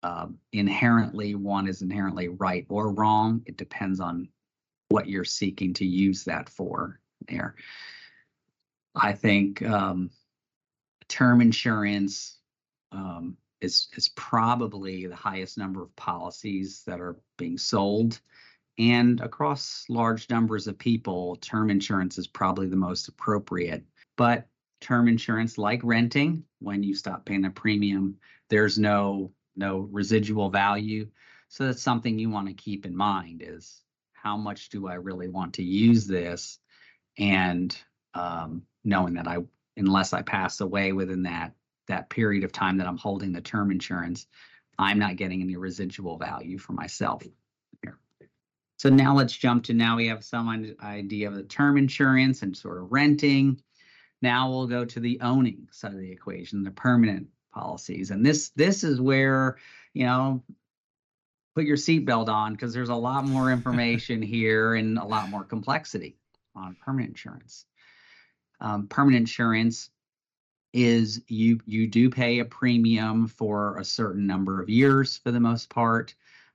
um, 0.03 0.39
inherently 0.53 1.35
one 1.35 1.69
is 1.69 1.83
inherently 1.83 2.29
right 2.29 2.67
or 2.69 2.93
wrong. 2.93 3.43
It 3.47 3.57
depends 3.57 4.01
on 4.01 4.29
what 4.89 5.09
you're 5.09 5.25
seeking 5.25 5.73
to 5.75 5.87
use 5.87 6.25
that 6.25 6.49
for 6.49 6.99
there. 7.29 7.55
I 8.95 9.13
think 9.13 9.63
um, 9.63 10.11
term 11.13 11.43
insurance 11.43 12.39
um, 12.91 13.37
is 13.61 13.89
is 13.97 14.09
probably 14.09 15.07
the 15.07 15.15
highest 15.15 15.59
number 15.59 15.83
of 15.83 15.95
policies 15.95 16.83
that 16.87 17.01
are 17.01 17.19
being 17.37 17.59
sold, 17.59 18.19
and 18.79 19.21
across 19.21 19.85
large 19.91 20.31
numbers 20.31 20.67
of 20.67 20.79
people, 20.79 21.37
term 21.37 21.69
insurance 21.69 22.17
is 22.17 22.27
probably 22.27 22.67
the 22.67 22.77
most 22.77 23.09
appropriate. 23.09 23.85
But 24.17 24.49
term 24.81 25.07
insurance, 25.07 25.59
like 25.59 25.81
renting, 25.85 26.45
when 26.61 26.83
you 26.83 26.95
stop 26.95 27.27
paying 27.27 27.43
the 27.43 27.51
premium, 27.51 28.17
there's 28.49 28.79
no 28.79 29.33
no 29.55 29.81
residual 29.93 30.49
value. 30.49 31.07
So 31.49 31.67
that's 31.67 31.83
something 31.83 32.19
you 32.19 32.31
want 32.31 32.49
to 32.49 32.55
keep 32.55 32.87
in 32.87 32.97
mind 32.97 33.43
is 33.45 33.83
how 34.15 34.39
much 34.39 34.71
do 34.71 34.89
I 34.89 34.95
really 34.95 35.29
want 35.29 35.55
to 35.55 35.63
use 35.63 36.07
this? 36.07 36.59
And 37.19 37.77
um, 38.15 38.63
knowing 38.83 39.15
that 39.15 39.29
I, 39.29 39.39
unless 39.77 40.13
I 40.13 40.23
pass 40.23 40.61
away 40.61 40.93
within 40.93 41.23
that 41.25 41.55
that 41.89 42.11
period 42.11 42.45
of 42.45 42.53
time 42.53 42.79
that 42.79 42.87
I'm 42.87 42.97
holding 42.97 43.33
the 43.33 43.41
term 43.41 43.71
insurance, 43.71 44.27
I'm 44.79 44.99
not 44.99 45.17
getting 45.17 45.43
any 45.43 45.57
residual 45.57 46.17
value 46.17 46.59
for 46.59 46.73
myself 46.73 47.25
here. 47.83 47.99
So 48.77 48.89
now 48.89 49.15
let's 49.15 49.37
jump 49.37 49.65
to 49.65 49.75
now 49.75 49.97
we 49.97 50.07
have 50.09 50.25
some 50.25 50.75
idea 50.81 51.29
of 51.29 51.35
the 51.35 51.43
term 51.43 51.77
insurance 51.77 52.43
and 52.43 52.57
sort 52.57 52.79
of 52.79 52.93
renting. 52.93 53.61
Now 54.23 54.51
we'll 54.51 54.69
go 54.69 54.85
to 54.85 55.01
the 55.01 55.21
owning 55.21 55.69
side 55.73 55.93
of 55.93 55.99
the 55.99 56.11
equation, 56.11 56.63
the 56.63 56.71
permanent 56.71 57.29
policies. 57.53 58.11
And 58.11 58.25
this 58.25 58.51
this 58.51 58.85
is 58.85 59.01
where, 59.01 59.57
you 59.93 60.07
know, 60.07 60.43
put 61.55 61.65
your 61.65 61.77
seatbelt 61.77 62.29
on 62.29 62.53
because 62.53 62.73
there's 62.73 62.89
a 62.89 62.95
lot 62.95 63.27
more 63.27 63.51
information 63.53 64.23
here 64.23 64.75
and 64.75 64.99
a 64.99 65.05
lot 65.05 65.29
more 65.29 65.45
complexity 65.45 66.17
on 66.55 66.77
permanent 66.85 67.11
insurance. 67.11 67.67
Um, 68.63 68.87
permanent 68.87 69.23
insurance 69.23 69.91
is 70.73 71.21
you 71.29 71.61
you 71.67 71.87
do 71.87 72.09
pay 72.09 72.39
a 72.39 72.45
premium 72.45 73.27
for 73.27 73.77
a 73.77 73.85
certain 73.85 74.27
number 74.27 74.63
of 74.63 74.71
years 74.71 75.19
for 75.19 75.31
the 75.31 75.41
most 75.41 75.69
part. 75.69 76.15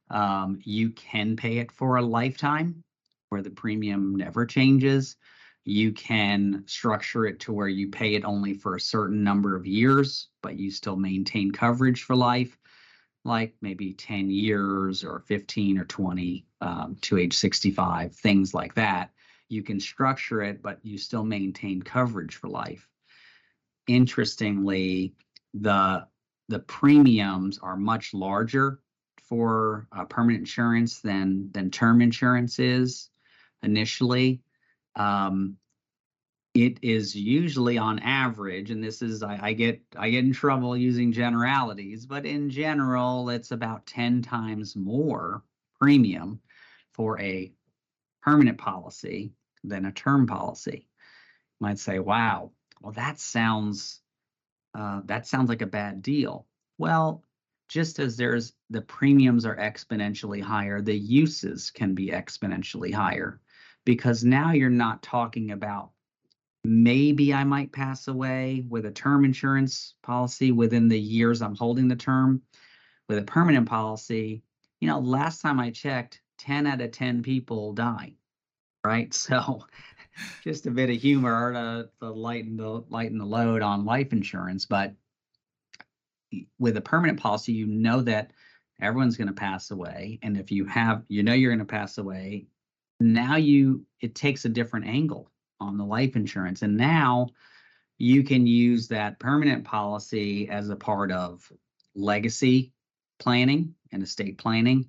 Um, 0.09 0.59
you 0.63 0.89
can 0.91 1.35
pay 1.35 1.57
it 1.57 1.71
for 1.71 1.97
a 1.97 2.01
lifetime 2.01 2.83
where 3.29 3.43
the 3.43 3.51
premium 3.51 4.15
never 4.15 4.45
changes. 4.45 5.17
You 5.65 5.91
can 5.91 6.63
structure 6.65 7.25
it 7.25 7.41
to 7.41 7.51
where 7.51 7.67
you 7.67 7.89
pay 7.89 8.15
it 8.15 8.23
only 8.23 8.53
for 8.53 8.75
a 8.75 8.81
certain 8.81 9.21
number 9.21 9.55
of 9.55 9.67
years, 9.67 10.29
but 10.41 10.57
you 10.57 10.71
still 10.71 10.95
maintain 10.95 11.51
coverage 11.51 12.03
for 12.03 12.15
life, 12.15 12.57
like 13.25 13.53
maybe 13.61 13.93
10 13.93 14.29
years 14.29 15.03
or 15.03 15.19
15 15.19 15.77
or 15.77 15.83
20 15.83 16.45
um, 16.61 16.97
to 17.01 17.17
age 17.17 17.33
65, 17.33 18.15
things 18.15 18.53
like 18.53 18.75
that. 18.75 19.11
You 19.49 19.63
can 19.63 19.79
structure 19.79 20.41
it, 20.41 20.61
but 20.61 20.79
you 20.83 20.97
still 20.97 21.23
maintain 21.23 21.81
coverage 21.81 22.35
for 22.35 22.49
life. 22.49 22.87
Interestingly, 23.87 25.13
the 25.53 26.07
the 26.49 26.59
premiums 26.59 27.57
are 27.59 27.75
much 27.75 28.13
larger 28.13 28.79
for 29.17 29.87
uh, 29.91 30.05
permanent 30.05 30.41
insurance 30.41 30.99
than 30.99 31.49
than 31.51 31.71
term 31.71 32.01
insurance 32.01 32.59
is 32.59 33.09
initially. 33.63 34.41
Um, 34.95 35.57
it 36.53 36.79
is 36.81 37.15
usually 37.15 37.77
on 37.77 37.99
average, 37.99 38.71
and 38.71 38.83
this 38.83 39.03
is 39.03 39.21
I, 39.21 39.39
I, 39.41 39.53
get 39.53 39.79
I 39.95 40.09
get 40.09 40.23
in 40.23 40.33
trouble 40.33 40.75
using 40.75 41.11
generalities, 41.11 42.05
but 42.05 42.25
in 42.25 42.49
general, 42.49 43.29
it's 43.29 43.51
about 43.51 43.85
10 43.85 44.23
times 44.23 44.75
more 44.75 45.43
premium 45.79 46.39
for 46.93 47.19
a 47.19 47.51
permanent 48.27 48.57
policy 48.57 49.31
than 49.63 49.85
a 49.85 49.91
term 49.93 50.27
policy. 50.27 50.89
You 50.89 51.61
might 51.61 51.79
say, 51.79 51.99
wow, 51.99 52.51
well, 52.81 52.91
that 52.91 53.19
sounds 53.19 54.01
uh, 54.77 54.99
that 55.05 55.25
sounds 55.25 55.47
like 55.47 55.61
a 55.61 55.67
bad 55.67 56.01
deal. 56.01 56.45
Well, 56.77 57.23
just 57.69 57.99
as 57.99 58.17
there's 58.17 58.51
the 58.69 58.81
premiums 58.81 59.45
are 59.45 59.55
exponentially 59.55 60.41
higher, 60.41 60.81
the 60.81 60.93
uses 60.93 61.71
can 61.71 61.95
be 61.95 62.09
exponentially 62.09 62.93
higher 62.93 63.39
because 63.85 64.25
now 64.25 64.51
you're 64.51 64.69
not 64.69 65.01
talking 65.01 65.51
about 65.51 65.91
maybe 66.65 67.33
I 67.33 67.45
might 67.45 67.71
pass 67.71 68.09
away 68.09 68.65
with 68.67 68.85
a 68.85 68.91
term 68.91 69.23
insurance 69.23 69.95
policy 70.03 70.51
within 70.51 70.89
the 70.89 70.99
years 70.99 71.41
I'm 71.41 71.55
holding 71.55 71.87
the 71.87 71.95
term. 71.95 72.41
With 73.07 73.19
a 73.19 73.23
permanent 73.23 73.69
policy, 73.69 74.43
you 74.81 74.89
know, 74.89 74.99
last 74.99 75.39
time 75.39 75.61
I 75.61 75.71
checked, 75.71 76.19
10 76.37 76.67
out 76.67 76.81
of 76.81 76.91
10 76.91 77.23
people 77.23 77.73
die. 77.73 78.13
Right. 78.83 79.13
So 79.27 79.65
just 80.43 80.65
a 80.65 80.71
bit 80.71 80.89
of 80.89 80.95
humor 80.95 81.53
to, 81.53 81.89
to 82.01 82.11
lighten 82.11 82.57
the 82.57 82.83
lighten 82.89 83.19
the 83.19 83.25
load 83.25 83.61
on 83.61 83.85
life 83.85 84.11
insurance. 84.13 84.65
But 84.65 84.95
with 86.57 86.75
a 86.75 86.81
permanent 86.81 87.19
policy, 87.19 87.53
you 87.53 87.67
know 87.67 88.01
that 88.01 88.31
everyone's 88.81 89.15
going 89.15 89.27
to 89.27 89.33
pass 89.35 89.69
away. 89.69 90.17
And 90.23 90.35
if 90.35 90.51
you 90.51 90.65
have, 90.65 91.03
you 91.07 91.21
know, 91.21 91.33
you're 91.33 91.51
going 91.51 91.59
to 91.59 91.65
pass 91.65 91.99
away 91.99 92.47
now 92.99 93.35
you 93.35 93.85
it 94.01 94.15
takes 94.15 94.45
a 94.45 94.49
different 94.49 94.87
angle 94.87 95.29
on 95.59 95.77
the 95.77 95.85
life 95.85 96.15
insurance 96.15 96.61
and 96.61 96.77
now 96.77 97.27
you 97.97 98.23
can 98.23 98.45
use 98.45 98.87
that 98.87 99.19
permanent 99.19 99.63
policy 99.63 100.49
as 100.49 100.69
a 100.69 100.75
part 100.75 101.11
of 101.11 101.51
legacy 101.95 102.71
planning 103.19 103.73
and 103.91 104.03
estate 104.03 104.37
planning 104.37 104.85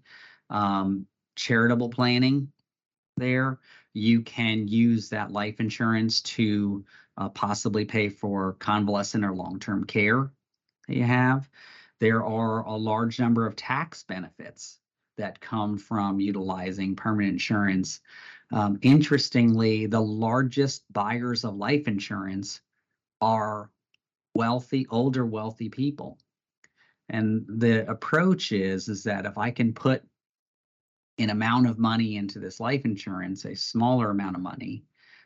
um, 0.51 1.07
charitable 1.39 1.89
planning 1.89 2.51
there 3.17 3.59
you 3.95 4.21
can 4.23 4.69
use 4.69 5.09
that 5.09 5.33
life 5.33 5.61
insurance 5.61 6.21
to 6.21 6.85
uh, 7.17 7.29
possibly 7.31 7.85
pay 7.85 8.09
for 8.09 8.55
convalescent 8.55 9.25
or 9.25 9.33
long-term 9.33 9.85
care 9.85 10.31
that 10.87 10.97
you 10.97 11.03
have 11.03 11.49
there 12.01 12.25
are 12.25 12.65
a 12.65 12.77
large 12.77 13.19
number 13.19 13.47
of 13.47 13.57
tax 13.57 14.05
benefits 14.05 14.79
that 15.19 15.41
come 15.41 15.77
from 15.77 16.21
utilizing 16.21 16.97
permanent 16.97 17.35
insurance. 17.35 18.01
Um, 18.53 18.79
interestingly, 18.83 19.87
the 19.87 20.01
largest 20.01 20.91
buyers 20.91 21.45
of 21.45 21.57
life 21.57 21.87
insurance 21.87 22.61
are 23.21 23.71
wealthy, 24.35 24.87
older, 24.89 25.27
wealthy 25.27 25.69
people. 25.69 26.19
And 27.09 27.45
the 27.49 27.91
approach 27.91 28.53
is 28.53 28.89
is 28.89 29.05
that 29.05 29.27
if 29.27 29.37
I 29.37 29.51
can 29.51 29.75
put 29.75 30.03
an 31.19 31.31
amount 31.31 31.69
of 31.69 31.79
money 31.79 32.17
into 32.17 32.39
this 32.39 32.61
life 32.61 32.85
insurance, 32.85 33.45
a 33.45 33.55
smaller 33.55 34.11
amount 34.11 34.37
of 34.37 34.43
money, 34.43 34.85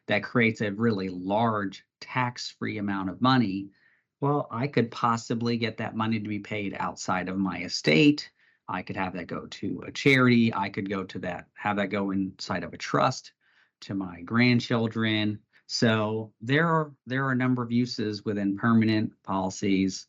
that 0.09 0.25
creates 0.25 0.61
a 0.61 0.73
really 0.73 1.09
large 1.09 1.85
tax-free 2.01 2.79
amount 2.79 3.09
of 3.09 3.21
money, 3.21 3.71
well, 4.21 4.49
I 4.51 4.67
could 4.67 4.91
possibly 4.91 5.57
get 5.57 5.77
that 5.79 5.97
money 5.97 6.19
to 6.21 6.29
be 6.29 6.39
paid 6.39 6.77
outside 6.79 7.29
of 7.29 7.39
my 7.39 7.59
estate 7.63 8.31
I 8.69 8.83
could 8.83 8.97
have 8.97 9.15
that 9.15 9.27
go 9.27 9.47
to 9.47 9.85
a 9.87 9.93
charity. 9.93 10.53
I 10.55 10.69
could 10.71 10.89
go 10.89 11.05
to 11.05 11.19
that, 11.21 11.47
have 11.55 11.77
that 11.77 11.91
go 11.91 12.11
inside 12.11 12.65
of 12.65 12.73
a 12.73 12.79
trust 12.79 13.33
to 13.83 13.95
my 13.95 14.23
grandchildren. 14.23 15.41
So 15.67 16.33
there 16.41 16.67
are 16.67 16.93
there 17.07 17.27
are 17.27 17.33
a 17.33 17.37
number 17.37 17.63
of 17.63 17.73
uses 17.73 18.25
within 18.25 18.57
permanent 18.57 19.13
policies, 19.25 20.07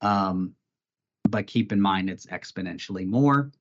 um, 0.00 0.54
but 1.28 1.46
keep 1.46 1.72
in 1.72 1.80
mind 1.80 2.10
it's 2.10 2.26
exponentially 2.26 3.06
more. 3.06 3.52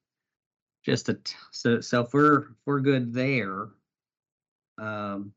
Just 0.83 1.09
a 1.09 1.15
t- 1.15 1.35
so 1.51 1.79
so 1.79 2.01
if 2.01 2.13
we're 2.13 2.41
if 2.41 2.57
we're 2.65 2.79
good 2.79 3.13
there, 3.13 3.67
um, 4.79 5.33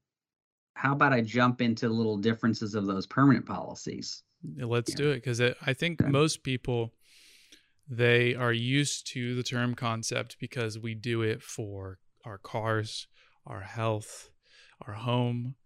how 0.74 0.92
about 0.92 1.12
I 1.12 1.20
jump 1.20 1.60
into 1.60 1.88
little 1.88 2.16
differences 2.16 2.74
of 2.74 2.86
those 2.86 3.06
permanent 3.06 3.46
policies? 3.46 4.22
Let's 4.56 4.90
yeah. 4.90 4.96
do 4.96 5.10
it 5.10 5.16
because 5.16 5.40
I 5.40 5.74
think 5.74 6.02
okay. 6.02 6.10
most 6.10 6.42
people 6.42 6.92
they 7.88 8.34
are 8.34 8.52
used 8.52 9.06
to 9.12 9.34
the 9.34 9.42
term 9.42 9.74
concept 9.74 10.36
because 10.40 10.78
we 10.78 10.94
do 10.94 11.22
it 11.22 11.42
for 11.42 11.98
our 12.24 12.38
cars, 12.38 13.06
our 13.46 13.60
health, 13.60 14.30
our 14.86 14.94
home. 14.94 15.56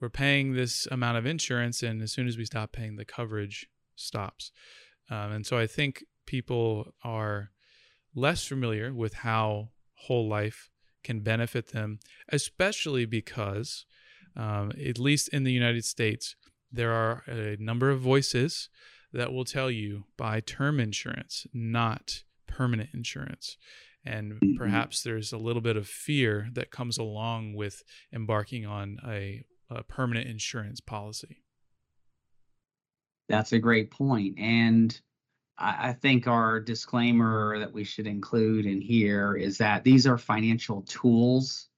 We're 0.00 0.10
paying 0.10 0.54
this 0.54 0.86
amount 0.90 1.18
of 1.18 1.26
insurance, 1.26 1.82
and 1.82 2.02
as 2.02 2.12
soon 2.12 2.26
as 2.26 2.36
we 2.36 2.44
stop 2.44 2.72
paying, 2.72 2.96
the 2.96 3.04
coverage 3.04 3.68
stops. 3.94 4.50
Um, 5.10 5.32
and 5.32 5.46
so 5.46 5.56
I 5.56 5.68
think 5.68 6.04
people 6.26 6.92
are 7.04 7.51
less 8.14 8.46
familiar 8.46 8.92
with 8.92 9.14
how 9.14 9.70
whole 9.94 10.28
life 10.28 10.70
can 11.04 11.20
benefit 11.20 11.68
them, 11.72 11.98
especially 12.28 13.04
because, 13.04 13.84
um, 14.36 14.72
at 14.84 14.98
least 14.98 15.28
in 15.28 15.44
the 15.44 15.52
United 15.52 15.84
States, 15.84 16.36
there 16.70 16.92
are 16.92 17.22
a 17.26 17.56
number 17.58 17.90
of 17.90 18.00
voices 18.00 18.68
that 19.12 19.32
will 19.32 19.44
tell 19.44 19.70
you 19.70 20.04
buy 20.16 20.40
term 20.40 20.80
insurance, 20.80 21.46
not 21.52 22.24
permanent 22.46 22.90
insurance. 22.94 23.56
And 24.04 24.40
Mhm. 24.40 24.56
perhaps 24.56 25.02
there's 25.02 25.32
a 25.32 25.38
little 25.38 25.62
bit 25.62 25.76
of 25.76 25.86
fear 25.86 26.48
that 26.52 26.70
comes 26.70 26.98
along 26.98 27.54
with 27.54 27.84
embarking 28.12 28.66
on 28.66 28.98
a, 29.06 29.44
a 29.70 29.84
permanent 29.84 30.28
insurance 30.28 30.80
policy. 30.80 31.44
That's 33.28 33.52
a 33.52 33.58
great 33.58 33.90
point. 33.90 34.38
And 34.38 34.98
I, 35.62 35.88
I 35.88 35.92
think 35.92 36.26
our 36.26 36.60
disclaimer 36.60 37.58
that 37.58 37.72
we 37.72 37.84
should 37.84 38.06
include 38.06 38.66
in 38.66 38.80
here 38.80 39.36
is 39.36 39.58
that 39.58 39.84
these 39.84 40.06
are 40.06 40.18
financial 40.18 40.82
tools. 40.82 41.68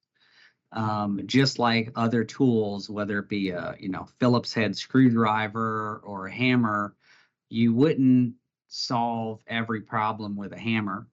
Um, 0.73 1.21
just 1.27 1.61
like 1.61 1.93
other 1.95 2.25
tools, 2.25 2.91
whether 2.91 3.21
it 3.21 3.29
be 3.29 3.51
a 3.51 3.77
you 3.79 3.89
know 3.89 4.09
Phillips 4.19 4.53
head 4.53 4.77
screwdriver 4.77 6.01
or 6.05 6.27
a 6.27 6.33
hammer, 6.33 6.97
you 7.49 7.73
wouldn't 7.73 8.35
solve 8.67 9.41
every 9.47 9.83
problem 9.83 10.35
with 10.35 10.53
a 10.53 10.59
hammer 10.59 11.07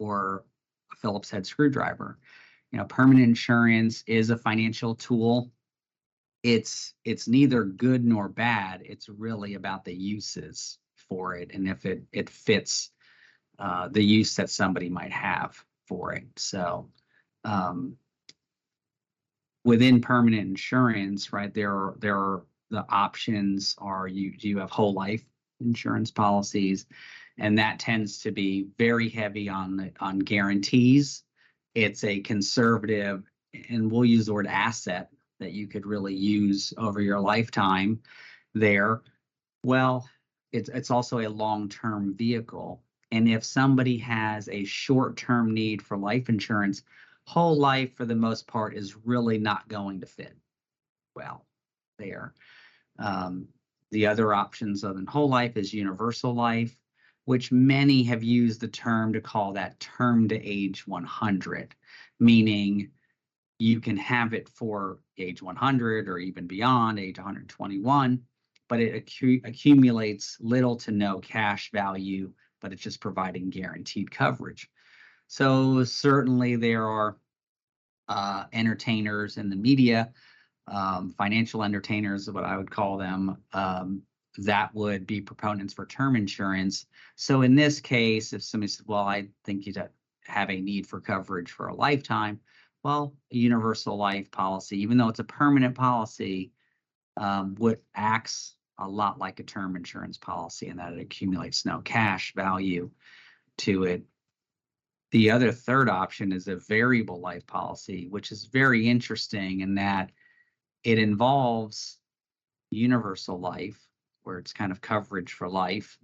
or 0.00 0.44
a 0.92 0.96
Phillips 0.96 1.30
head 1.30 1.46
screwdriver. 1.46 2.18
You 2.72 2.78
know, 2.78 2.84
permanent 2.86 3.24
insurance 3.24 4.02
is 4.08 4.30
a 4.30 4.36
financial 4.36 4.96
tool 4.96 5.52
it's 6.42 6.94
it's 7.04 7.26
neither 7.26 7.64
good 7.64 8.04
nor 8.04 8.28
bad. 8.28 8.80
It's 8.84 9.08
really 9.08 9.54
about 9.54 9.84
the 9.84 9.94
uses 9.94 10.78
for 11.08 11.34
it 11.34 11.50
and 11.54 11.68
if 11.68 11.86
it 11.86 12.02
it 12.12 12.30
fits 12.30 12.90
uh, 13.58 13.88
the 13.88 14.02
use 14.02 14.36
that 14.36 14.50
somebody 14.50 14.88
might 14.88 15.12
have 15.12 15.56
for 15.86 16.12
it. 16.12 16.26
So 16.36 16.90
um, 17.44 17.96
within 19.64 20.00
permanent 20.00 20.42
insurance, 20.42 21.32
right 21.32 21.52
there 21.52 21.72
are 21.72 21.96
there 21.98 22.16
are 22.16 22.44
the 22.70 22.84
options 22.88 23.74
are 23.78 24.06
you 24.08 24.36
do 24.36 24.48
you 24.48 24.58
have 24.58 24.70
whole 24.70 24.92
life 24.92 25.24
insurance 25.60 26.10
policies, 26.10 26.86
and 27.38 27.58
that 27.58 27.78
tends 27.78 28.18
to 28.20 28.30
be 28.30 28.66
very 28.78 29.08
heavy 29.08 29.48
on 29.48 29.90
on 30.00 30.18
guarantees. 30.18 31.22
It's 31.74 32.04
a 32.04 32.20
conservative, 32.20 33.24
and 33.68 33.90
we'll 33.90 34.04
use 34.04 34.26
the 34.26 34.34
word 34.34 34.46
asset 34.46 35.10
that 35.40 35.52
you 35.52 35.66
could 35.66 35.86
really 35.86 36.14
use 36.14 36.72
over 36.78 37.00
your 37.00 37.20
lifetime 37.20 38.00
there. 38.54 39.02
Well, 39.62 40.08
it's 40.56 40.68
it's 40.70 40.90
also 40.90 41.20
a 41.20 41.28
long-term 41.28 42.14
vehicle. 42.14 42.82
And 43.12 43.28
if 43.28 43.44
somebody 43.44 43.98
has 43.98 44.48
a 44.48 44.64
short-term 44.64 45.54
need 45.54 45.80
for 45.80 45.96
life 45.96 46.28
insurance, 46.28 46.82
whole 47.24 47.56
life 47.56 47.94
for 47.94 48.04
the 48.04 48.14
most 48.14 48.46
part 48.46 48.74
is 48.74 48.96
really 48.96 49.38
not 49.38 49.68
going 49.68 50.00
to 50.00 50.06
fit 50.06 50.36
well 51.14 51.46
there. 51.98 52.34
Um, 52.98 53.48
the 53.90 54.06
other 54.06 54.34
options 54.34 54.82
other 54.82 54.94
than 54.94 55.06
whole 55.06 55.28
life 55.28 55.56
is 55.56 55.72
universal 55.72 56.34
life, 56.34 56.76
which 57.24 57.52
many 57.52 58.02
have 58.04 58.22
used 58.22 58.60
the 58.60 58.68
term 58.68 59.12
to 59.12 59.20
call 59.20 59.52
that 59.52 59.78
term 59.80 60.28
to 60.28 60.44
age 60.44 60.86
100, 60.86 61.74
meaning 62.18 62.90
you 63.58 63.80
can 63.80 63.96
have 63.96 64.34
it 64.34 64.48
for 64.48 64.98
age 65.18 65.42
100 65.42 66.08
or 66.08 66.18
even 66.18 66.46
beyond 66.46 66.98
age 66.98 67.18
121 67.18 68.22
but 68.68 68.80
it 68.80 69.06
accu- 69.06 69.46
accumulates 69.46 70.36
little 70.40 70.76
to 70.76 70.90
no 70.90 71.18
cash 71.18 71.70
value 71.72 72.32
but 72.60 72.72
it's 72.72 72.82
just 72.82 73.00
providing 73.00 73.50
guaranteed 73.50 74.10
coverage. 74.10 74.70
So 75.28 75.84
certainly 75.84 76.56
there 76.56 76.86
are 76.86 77.18
uh, 78.08 78.44
entertainers 78.52 79.36
in 79.36 79.50
the 79.50 79.56
media 79.56 80.12
um, 80.66 81.14
financial 81.16 81.62
entertainers 81.62 82.28
what 82.30 82.44
i 82.44 82.56
would 82.56 82.70
call 82.70 82.96
them 82.96 83.36
um, 83.52 84.02
that 84.38 84.74
would 84.74 85.06
be 85.06 85.20
proponents 85.20 85.74
for 85.74 85.86
term 85.86 86.16
insurance. 86.16 86.86
So 87.14 87.42
in 87.42 87.54
this 87.54 87.80
case 87.80 88.32
if 88.32 88.42
somebody 88.42 88.68
says 88.68 88.86
well 88.86 89.04
i 89.04 89.28
think 89.44 89.66
you'd 89.66 89.82
have 90.24 90.50
a 90.50 90.60
need 90.60 90.86
for 90.86 91.00
coverage 91.00 91.50
for 91.50 91.68
a 91.68 91.74
lifetime 91.74 92.40
well, 92.86 93.16
a 93.32 93.36
universal 93.36 93.96
life 93.96 94.30
policy, 94.30 94.80
even 94.80 94.96
though 94.96 95.08
it's 95.08 95.18
a 95.18 95.24
permanent 95.24 95.74
policy, 95.74 96.52
um, 97.16 97.56
what 97.58 97.82
acts 97.96 98.54
a 98.78 98.88
lot 98.88 99.18
like 99.18 99.40
a 99.40 99.44
term 99.44 99.76
insurance 99.76 100.18
policy 100.18 100.68
in 100.68 100.76
that 100.76 100.92
it 100.92 101.00
accumulates 101.00 101.64
no 101.64 101.80
cash 101.80 102.34
value 102.34 102.90
to 103.58 103.84
it. 103.84 104.04
The 105.12 105.30
other 105.30 105.52
third 105.52 105.88
option 105.88 106.32
is 106.32 106.48
a 106.48 106.56
variable 106.56 107.20
life 107.20 107.46
policy, 107.46 108.06
which 108.08 108.32
is 108.32 108.46
very 108.46 108.88
interesting 108.88 109.60
in 109.60 109.76
that 109.76 110.10
it 110.84 110.98
involves 110.98 111.98
universal 112.70 113.38
life, 113.38 113.80
where 114.24 114.38
it's 114.38 114.52
kind 114.52 114.72
of 114.72 114.80
coverage 114.80 115.32
for 115.32 115.48
life, 115.48 115.98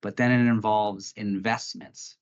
but 0.00 0.16
then 0.16 0.32
it 0.32 0.50
involves 0.50 1.12
investments 1.16 2.16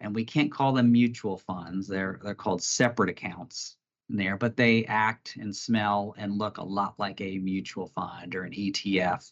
and 0.00 0.14
we 0.14 0.24
can't 0.24 0.52
call 0.52 0.72
them 0.72 0.92
mutual 0.92 1.38
funds. 1.38 1.88
They're 1.88 2.20
they're 2.22 2.34
called 2.34 2.62
separate 2.62 3.10
accounts 3.10 3.76
there, 4.08 4.36
but 4.36 4.56
they 4.56 4.84
act 4.84 5.36
and 5.36 5.54
smell 5.54 6.14
and 6.16 6.38
look 6.38 6.58
a 6.58 6.64
lot 6.64 6.94
like 6.98 7.20
a 7.20 7.38
mutual 7.38 7.88
fund 7.88 8.34
or 8.34 8.44
an 8.44 8.52
ETF 8.52 9.30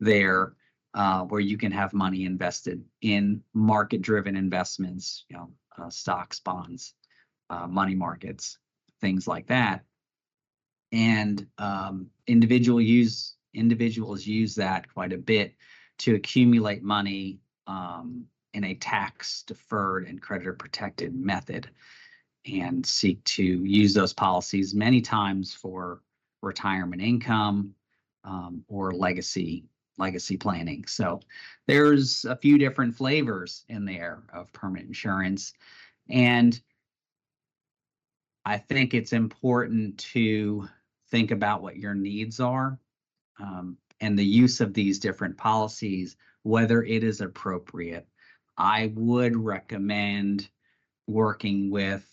there, 0.00 0.54
uh, 0.94 1.22
where 1.22 1.40
you 1.40 1.56
can 1.56 1.70
have 1.72 1.92
money 1.92 2.24
invested 2.24 2.82
in 3.02 3.42
market-driven 3.54 4.36
investments, 4.36 5.24
you 5.28 5.36
know, 5.36 5.50
uh, 5.78 5.90
stocks, 5.90 6.40
bonds, 6.40 6.94
uh, 7.50 7.66
money 7.66 7.94
markets, 7.94 8.58
things 9.00 9.28
like 9.28 9.46
that. 9.46 9.84
And 10.92 11.46
um, 11.58 12.08
individual 12.26 12.80
use 12.80 13.36
individuals 13.54 14.26
use 14.26 14.54
that 14.54 14.92
quite 14.92 15.12
a 15.12 15.18
bit 15.18 15.54
to 15.98 16.14
accumulate 16.14 16.82
money 16.82 17.40
um, 17.66 18.24
in 18.54 18.64
a 18.64 18.74
tax 18.74 19.42
deferred 19.42 20.06
and 20.06 20.20
creditor 20.20 20.52
protected 20.52 21.14
method 21.14 21.68
and 22.46 22.84
seek 22.84 23.22
to 23.24 23.42
use 23.42 23.94
those 23.94 24.12
policies 24.12 24.74
many 24.74 25.00
times 25.00 25.52
for 25.52 26.00
retirement 26.42 27.02
income 27.02 27.74
um, 28.24 28.64
or 28.68 28.92
legacy 28.92 29.64
legacy 29.98 30.38
planning. 30.38 30.84
So 30.86 31.20
there's 31.66 32.24
a 32.24 32.34
few 32.34 32.56
different 32.56 32.96
flavors 32.96 33.64
in 33.68 33.84
there 33.84 34.22
of 34.32 34.50
permanent 34.52 34.88
insurance. 34.88 35.52
And 36.08 36.58
I 38.46 38.56
think 38.56 38.94
it's 38.94 39.12
important 39.12 39.98
to 40.12 40.66
think 41.10 41.32
about 41.32 41.60
what 41.60 41.76
your 41.76 41.94
needs 41.94 42.40
are 42.40 42.78
um, 43.38 43.76
and 44.00 44.18
the 44.18 44.24
use 44.24 44.62
of 44.62 44.72
these 44.72 44.98
different 44.98 45.36
policies, 45.36 46.16
whether 46.44 46.82
it 46.82 47.04
is 47.04 47.20
appropriate 47.20 48.06
I 48.60 48.92
would 48.94 49.36
recommend 49.36 50.50
working 51.06 51.70
with 51.70 52.06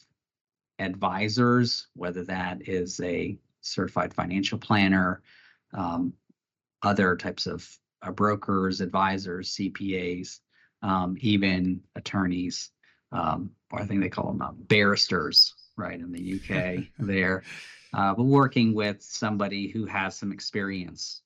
advisors, 0.80 1.88
whether 1.96 2.24
that 2.26 2.68
is 2.68 3.00
a 3.02 3.38
certified 3.62 4.14
financial 4.14 4.58
planner, 4.58 5.22
um, 5.74 6.14
other 6.84 7.16
types 7.16 7.48
of 7.48 7.68
uh, 8.02 8.12
brokers, 8.12 8.82
advisors, 8.82 9.56
CPAs, 9.56 10.40
um, 10.82 11.18
even 11.20 11.82
attorneys, 11.96 12.72
um, 13.12 13.52
or 13.72 13.82
I 13.82 13.86
think 13.86 14.02
they 14.02 14.10
call 14.10 14.32
them 14.32 14.42
uh, 14.42 14.52
barristers, 14.52 15.56
right, 15.76 16.00
in 16.00 16.12
the 16.12 16.36
UK 16.36 16.86
there. 17.00 17.44
Uh, 17.94 18.14
but 18.14 18.24
working 18.24 18.74
with 18.74 19.02
somebody 19.02 19.70
who 19.70 19.86
has 19.86 20.16
some 20.16 20.32
experience 20.32 21.22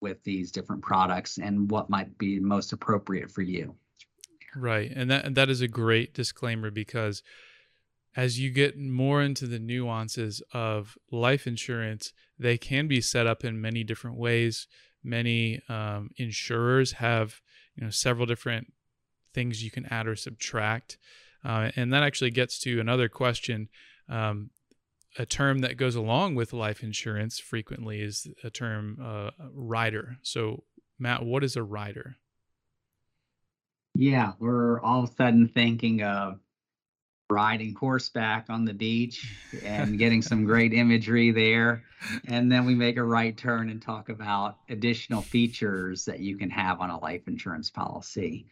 with 0.00 0.22
these 0.22 0.52
different 0.52 0.82
products 0.82 1.38
and 1.38 1.70
what 1.70 1.88
might 1.88 2.16
be 2.18 2.38
most 2.38 2.72
appropriate 2.72 3.30
for 3.30 3.42
you. 3.42 3.74
Right. 4.54 4.92
And 4.94 5.10
that 5.10 5.34
that 5.34 5.50
is 5.50 5.62
a 5.62 5.68
great 5.68 6.14
disclaimer 6.14 6.70
because 6.70 7.22
as 8.16 8.38
you 8.38 8.50
get 8.50 8.78
more 8.78 9.22
into 9.22 9.46
the 9.46 9.58
nuances 9.58 10.42
of 10.52 10.96
life 11.10 11.46
insurance, 11.46 12.12
they 12.38 12.56
can 12.56 12.86
be 12.86 13.00
set 13.00 13.26
up 13.26 13.44
in 13.44 13.60
many 13.60 13.82
different 13.82 14.16
ways. 14.16 14.66
Many 15.02 15.60
um, 15.68 16.10
insurers 16.16 16.92
have, 16.92 17.40
you 17.74 17.84
know, 17.84 17.90
several 17.90 18.26
different 18.26 18.72
things 19.32 19.64
you 19.64 19.70
can 19.70 19.86
add 19.86 20.06
or 20.06 20.16
subtract, 20.16 20.96
uh, 21.44 21.70
and 21.76 21.92
that 21.92 22.02
actually 22.02 22.30
gets 22.30 22.58
to 22.60 22.80
another 22.80 23.08
question. 23.08 23.68
Um, 24.08 24.50
a 25.18 25.26
term 25.26 25.60
that 25.60 25.76
goes 25.76 25.94
along 25.94 26.34
with 26.34 26.52
life 26.52 26.82
insurance 26.82 27.38
frequently 27.38 28.00
is 28.00 28.26
a 28.42 28.50
term 28.50 28.98
uh, 29.02 29.30
rider. 29.52 30.16
So, 30.22 30.64
Matt, 30.98 31.24
what 31.24 31.44
is 31.44 31.56
a 31.56 31.62
rider? 31.62 32.16
Yeah, 33.94 34.32
we're 34.40 34.80
all 34.80 35.04
of 35.04 35.10
a 35.10 35.14
sudden 35.14 35.48
thinking 35.48 36.02
of 36.02 36.40
riding 37.30 37.74
horseback 37.74 38.46
on 38.50 38.64
the 38.64 38.74
beach 38.74 39.26
and 39.64 39.98
getting 39.98 40.20
some 40.20 40.44
great 40.44 40.72
imagery 40.74 41.30
there. 41.30 41.82
And 42.26 42.52
then 42.52 42.66
we 42.66 42.74
make 42.74 42.96
a 42.96 43.02
right 43.02 43.36
turn 43.36 43.70
and 43.70 43.80
talk 43.80 44.08
about 44.08 44.58
additional 44.68 45.22
features 45.22 46.04
that 46.04 46.20
you 46.20 46.36
can 46.36 46.50
have 46.50 46.80
on 46.80 46.90
a 46.90 46.98
life 46.98 47.26
insurance 47.26 47.70
policy. 47.70 48.46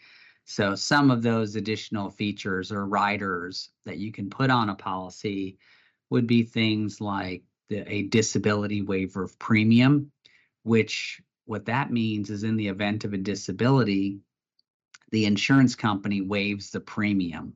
So, 0.45 0.75
some 0.75 1.11
of 1.11 1.23
those 1.23 1.55
additional 1.55 2.11
features 2.11 2.73
or 2.73 2.87
riders 2.87 3.71
that 3.85 3.99
you 3.99 4.11
can 4.11 4.29
put 4.29 4.51
on 4.51 4.71
a 4.71 4.75
policy 4.75 5.59
would 6.11 6.27
be 6.27 6.43
things 6.43 7.01
like 7.01 7.43
the, 7.69 7.85
a 7.87 8.03
disability 8.03 8.83
waiver 8.83 9.23
of 9.23 9.39
premium, 9.39 10.11
which 10.65 11.23
what 11.45 11.67
that 11.67 11.93
means 11.93 12.29
is 12.29 12.43
in 12.43 12.57
the 12.57 12.69
event 12.69 13.05
of 13.05 13.13
a 13.13 13.19
disability, 13.19 14.19
the 15.11 15.27
insurance 15.27 15.77
company 15.77 16.23
waives 16.23 16.71
the 16.71 16.81
premium 16.81 17.55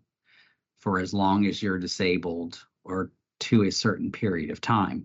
for 0.87 1.01
as 1.01 1.13
long 1.13 1.47
as 1.47 1.61
you're 1.61 1.81
disabled 1.81 2.65
or 2.85 3.11
to 3.41 3.65
a 3.65 3.73
certain 3.73 4.13
period 4.13 4.53
of 4.53 4.61
time. 4.61 5.05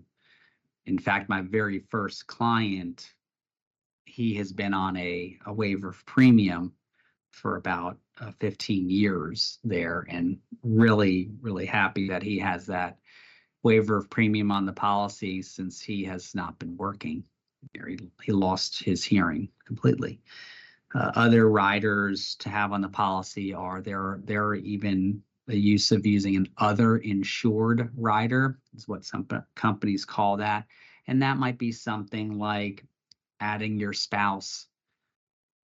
In 0.86 0.96
fact, 0.96 1.28
my 1.28 1.40
very 1.42 1.80
first 1.80 2.28
client, 2.28 3.12
he 4.04 4.34
has 4.34 4.52
been 4.52 4.74
on 4.74 4.96
a, 4.96 5.36
a 5.44 5.52
waiver 5.52 5.88
of 5.88 6.06
premium 6.06 6.72
for 7.32 7.56
about 7.56 7.98
uh, 8.20 8.30
15 8.38 8.90
years 8.90 9.58
there 9.64 10.06
and 10.08 10.38
really, 10.62 11.32
really 11.40 11.66
happy 11.66 12.10
that 12.10 12.22
he 12.22 12.38
has 12.38 12.64
that 12.66 12.98
waiver 13.64 13.96
of 13.96 14.08
premium 14.08 14.52
on 14.52 14.66
the 14.66 14.72
policy 14.72 15.42
since 15.42 15.82
he 15.82 16.04
has 16.04 16.32
not 16.32 16.60
been 16.60 16.76
working. 16.76 17.24
He, 17.74 17.98
he 18.22 18.30
lost 18.30 18.84
his 18.84 19.02
hearing 19.02 19.48
completely. 19.66 20.20
Uh, 20.94 21.10
other 21.16 21.50
riders 21.50 22.36
to 22.36 22.50
have 22.50 22.70
on 22.70 22.82
the 22.82 22.88
policy 22.88 23.52
are 23.52 23.80
there. 23.80 24.20
There 24.22 24.44
are 24.44 24.54
even 24.54 25.24
the 25.52 25.60
use 25.60 25.92
of 25.92 26.06
using 26.06 26.34
an 26.34 26.48
other 26.56 26.96
insured 26.96 27.90
rider 27.94 28.58
is 28.74 28.88
what 28.88 29.04
some 29.04 29.28
companies 29.54 30.06
call 30.06 30.38
that, 30.38 30.64
and 31.06 31.20
that 31.20 31.36
might 31.36 31.58
be 31.58 31.70
something 31.70 32.38
like 32.38 32.86
adding 33.38 33.78
your 33.78 33.92
spouse 33.92 34.68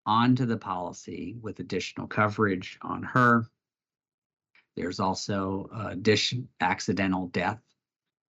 onto 0.06 0.46
the 0.46 0.58
policy 0.58 1.38
with 1.42 1.62
additional 1.62 2.06
coverage 2.06 2.78
on 2.82 3.02
her. 3.02 3.46
There's 4.76 5.00
also 5.00 5.70
addition 5.74 6.50
accidental 6.60 7.28
death 7.28 7.62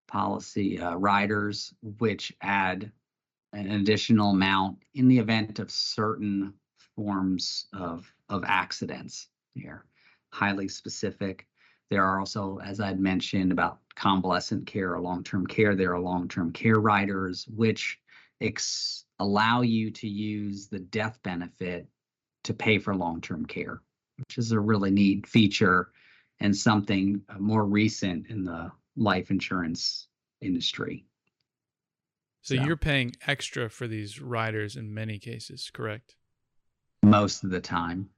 policy 0.07 0.81
uh, 0.81 0.94
riders, 0.94 1.75
which 1.99 2.33
add 2.40 2.92
an 3.53 3.68
additional 3.73 4.31
amount 4.31 4.79
in 4.94 5.09
the 5.09 5.18
event 5.18 5.59
of 5.59 5.73
certain 5.73 6.55
forms 6.94 7.66
of, 7.73 8.09
of 8.29 8.44
accidents 8.47 9.27
here, 9.55 9.87
highly 10.30 10.68
specific. 10.68 11.46
There 11.90 12.04
are 12.04 12.20
also, 12.20 12.58
as 12.58 12.80
I'd 12.80 13.00
mentioned, 13.00 13.52
about 13.52 13.80
convalescent 13.96 14.66
care 14.66 14.94
or 14.94 15.00
long-term 15.00 15.46
care, 15.46 15.74
there 15.74 15.94
are 15.94 16.00
long-term 16.00 16.52
care 16.52 16.78
riders, 16.80 17.46
which 17.48 17.98
ex- 18.40 19.04
allow 19.18 19.62
you 19.62 19.90
to 19.90 20.08
use 20.08 20.68
the 20.68 20.78
death 20.78 21.18
benefit 21.22 21.88
to 22.44 22.54
pay 22.54 22.78
for 22.78 22.94
long-term 22.94 23.46
care, 23.46 23.80
which 24.16 24.38
is 24.38 24.52
a 24.52 24.60
really 24.60 24.90
neat 24.90 25.26
feature 25.26 25.90
and 26.40 26.56
something 26.56 27.20
uh, 27.28 27.38
more 27.38 27.64
recent 27.64 28.28
in 28.28 28.44
the 28.44 28.70
life 28.96 29.30
insurance 29.30 30.08
industry. 30.40 31.04
So, 32.42 32.54
so, 32.54 32.62
you're 32.62 32.76
paying 32.76 33.12
extra 33.26 33.68
for 33.68 33.86
these 33.86 34.20
riders 34.20 34.76
in 34.76 34.94
many 34.94 35.18
cases, 35.18 35.70
correct? 35.72 36.14
Most 37.02 37.44
of 37.44 37.50
the 37.50 37.60
time, 37.60 38.08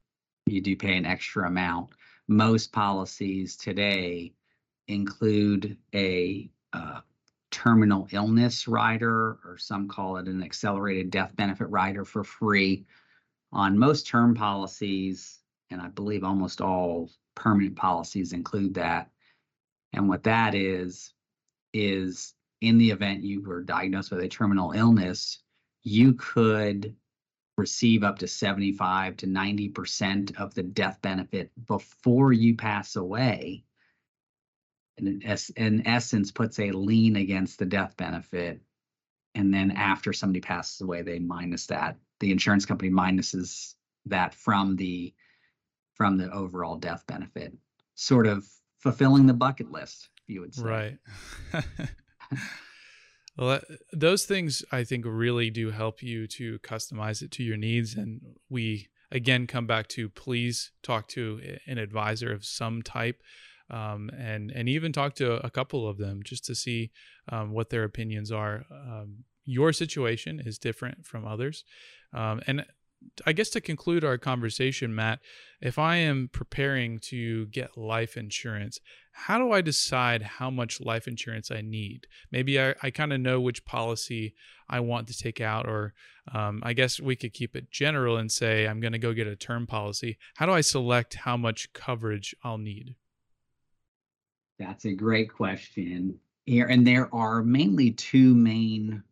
you 0.46 0.60
do 0.60 0.76
pay 0.76 0.96
an 0.96 1.06
extra 1.06 1.46
amount. 1.46 1.90
Most 2.28 2.72
policies 2.72 3.56
today 3.56 4.32
include 4.88 5.76
a 5.94 6.50
uh, 6.72 7.00
terminal 7.50 8.08
illness 8.12 8.68
rider, 8.68 9.38
or 9.44 9.56
some 9.58 9.88
call 9.88 10.16
it 10.16 10.26
an 10.26 10.42
accelerated 10.42 11.10
death 11.10 11.34
benefit 11.36 11.68
rider 11.68 12.04
for 12.04 12.24
free. 12.24 12.86
On 13.52 13.78
most 13.78 14.06
term 14.06 14.34
policies, 14.34 15.40
and 15.70 15.80
I 15.80 15.88
believe 15.88 16.24
almost 16.24 16.60
all 16.60 17.10
permanent 17.34 17.76
policies 17.76 18.32
include 18.32 18.74
that. 18.74 19.10
And 19.92 20.08
what 20.08 20.22
that 20.24 20.54
is, 20.54 21.12
is 21.72 22.34
in 22.60 22.78
the 22.78 22.90
event 22.90 23.24
you 23.24 23.42
were 23.42 23.62
diagnosed 23.62 24.10
with 24.10 24.20
a 24.20 24.28
terminal 24.28 24.72
illness, 24.72 25.38
you 25.82 26.14
could 26.14 26.94
receive 27.60 28.02
up 28.02 28.18
to 28.18 28.26
75 28.26 29.18
to 29.18 29.26
90% 29.26 30.36
of 30.36 30.54
the 30.54 30.62
death 30.62 31.00
benefit 31.02 31.50
before 31.66 32.32
you 32.32 32.56
pass 32.56 32.96
away. 32.96 33.64
And 34.98 35.22
in, 35.22 35.38
in 35.56 35.86
essence, 35.86 36.32
puts 36.32 36.58
a 36.58 36.72
lien 36.72 37.16
against 37.16 37.58
the 37.58 37.66
death 37.66 37.96
benefit. 37.96 38.60
And 39.34 39.54
then 39.54 39.70
after 39.70 40.12
somebody 40.12 40.40
passes 40.40 40.80
away, 40.80 41.02
they 41.02 41.18
minus 41.18 41.66
that. 41.66 41.96
The 42.18 42.32
insurance 42.32 42.66
company 42.66 42.90
minuses 42.90 43.74
that 44.06 44.34
from 44.34 44.76
the 44.76 45.14
from 45.94 46.16
the 46.16 46.32
overall 46.32 46.76
death 46.76 47.06
benefit, 47.06 47.52
sort 47.94 48.26
of 48.26 48.46
fulfilling 48.78 49.26
the 49.26 49.34
bucket 49.34 49.70
list 49.70 50.08
you 50.26 50.40
would 50.40 50.54
say. 50.54 50.62
Right. 50.62 50.98
well, 53.36 53.60
those 53.92 54.24
things 54.24 54.64
I 54.70 54.84
think 54.84 55.04
really 55.06 55.50
do 55.50 55.70
help 55.70 56.02
you 56.02 56.26
to 56.28 56.58
customize 56.60 57.22
it 57.22 57.30
to 57.32 57.42
your 57.42 57.56
needs. 57.56 57.94
And 57.94 58.20
we 58.48 58.88
again 59.10 59.46
come 59.46 59.66
back 59.66 59.88
to 59.88 60.08
please 60.08 60.72
talk 60.82 61.08
to 61.08 61.40
an 61.66 61.78
advisor 61.78 62.32
of 62.32 62.44
some 62.44 62.82
type. 62.82 63.22
Um, 63.70 64.10
and 64.18 64.50
and 64.50 64.68
even 64.68 64.92
talk 64.92 65.14
to 65.16 65.34
a 65.46 65.50
couple 65.50 65.88
of 65.88 65.96
them 65.96 66.22
just 66.24 66.44
to 66.46 66.56
see 66.56 66.90
um, 67.28 67.52
what 67.52 67.70
their 67.70 67.84
opinions 67.84 68.32
are. 68.32 68.64
Um, 68.68 69.24
your 69.44 69.72
situation 69.72 70.40
is 70.44 70.58
different 70.58 71.06
from 71.06 71.24
others, 71.24 71.64
um, 72.12 72.40
and 72.48 72.64
I 73.26 73.32
guess 73.32 73.50
to 73.50 73.60
conclude 73.60 74.04
our 74.04 74.18
conversation, 74.18 74.94
Matt, 74.94 75.20
if 75.60 75.78
I 75.78 75.96
am 75.96 76.28
preparing 76.32 76.98
to 77.00 77.46
get 77.46 77.76
life 77.76 78.16
insurance, 78.16 78.80
how 79.12 79.38
do 79.38 79.52
I 79.52 79.60
decide 79.60 80.22
how 80.22 80.50
much 80.50 80.80
life 80.80 81.08
insurance 81.08 81.50
I 81.50 81.60
need? 81.60 82.06
Maybe 82.30 82.60
I, 82.60 82.74
I 82.82 82.90
kind 82.90 83.12
of 83.12 83.20
know 83.20 83.40
which 83.40 83.64
policy 83.64 84.34
I 84.68 84.80
want 84.80 85.08
to 85.08 85.16
take 85.16 85.40
out, 85.40 85.66
or 85.66 85.94
um, 86.32 86.62
I 86.64 86.72
guess 86.72 87.00
we 87.00 87.16
could 87.16 87.32
keep 87.32 87.56
it 87.56 87.70
general 87.70 88.16
and 88.16 88.30
say 88.30 88.66
I'm 88.66 88.80
going 88.80 88.92
to 88.92 88.98
go 88.98 89.12
get 89.12 89.26
a 89.26 89.36
term 89.36 89.66
policy. 89.66 90.18
How 90.36 90.46
do 90.46 90.52
I 90.52 90.60
select 90.60 91.14
how 91.14 91.36
much 91.36 91.72
coverage 91.72 92.34
I'll 92.44 92.58
need? 92.58 92.94
That's 94.58 94.84
a 94.84 94.92
great 94.92 95.32
question. 95.32 96.18
Here, 96.46 96.66
and 96.66 96.86
there 96.86 97.12
are 97.14 97.42
mainly 97.42 97.92
two 97.92 98.34
main 98.34 99.02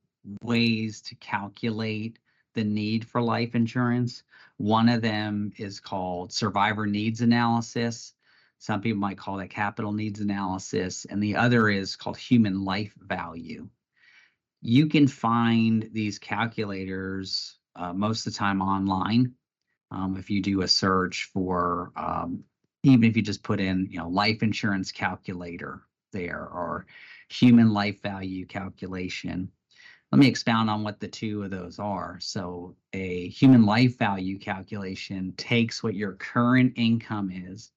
ways 0.43 1.01
to 1.03 1.15
calculate 1.17 2.19
the 2.59 2.65
need 2.65 3.07
for 3.07 3.23
life 3.23 3.55
insurance. 3.55 4.25
One 4.57 4.89
of 4.89 5.01
them 5.01 5.53
is 5.57 5.79
called 5.79 6.33
survivor 6.33 6.87
needs 6.87 7.21
analysis. 7.21 8.15
Some 8.59 8.81
people 8.81 8.99
might 8.99 9.17
call 9.17 9.37
that 9.37 9.51
capital 9.51 9.93
needs 9.93 10.19
analysis. 10.19 11.05
And 11.05 11.23
the 11.23 11.37
other 11.37 11.69
is 11.69 11.95
called 11.95 12.17
human 12.17 12.65
life 12.65 12.93
value. 12.99 13.69
You 14.61 14.89
can 14.89 15.07
find 15.07 15.89
these 15.93 16.19
calculators 16.19 17.57
uh, 17.77 17.93
most 17.93 18.27
of 18.27 18.33
the 18.33 18.39
time 18.39 18.61
online. 18.61 19.35
Um, 19.93 20.17
if 20.19 20.29
you 20.29 20.43
do 20.43 20.63
a 20.63 20.69
search 20.69 21.31
for, 21.33 21.93
um, 21.95 22.43
even 22.83 23.05
if 23.05 23.17
you 23.17 23.23
just 23.23 23.45
put 23.45 23.61
in, 23.61 23.87
you 23.89 23.99
know, 23.99 24.09
life 24.09 24.43
insurance 24.43 24.91
calculator 24.91 25.83
there 26.13 26.41
or 26.41 26.87
human 27.29 27.73
life 27.73 28.03
value 28.03 28.47
calculation, 28.47 29.53
let 30.11 30.19
me 30.19 30.27
expound 30.27 30.71
on 30.71 30.83
what 30.83 31.01
the 31.01 31.09
two 31.09 31.43
of 31.43 31.51
those 31.51 31.79
are. 31.79 32.19
So 32.21 32.77
a 32.95 33.29
human 33.29 33.67
life 33.67 33.99
value 33.99 34.39
calculation 34.39 35.35
takes 35.37 35.83
what 35.83 35.95
your 35.95 36.15
current 36.15 36.73
income 36.77 37.31
is, 37.31 37.73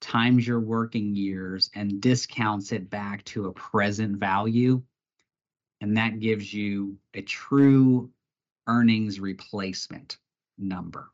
times 0.00 0.46
your 0.46 0.60
working 0.60 1.14
years, 1.14 1.70
and 1.74 2.00
discounts 2.00 2.72
it 2.72 2.90
back 2.90 3.24
to 3.26 3.46
a 3.46 3.52
present 3.52 4.18
value. 4.18 4.82
And 5.80 5.96
that 5.96 6.20
gives 6.20 6.52
you 6.52 6.98
a 7.14 7.22
true 7.22 8.10
earnings 8.66 9.18
replacement 9.18 10.18
number 10.58 11.10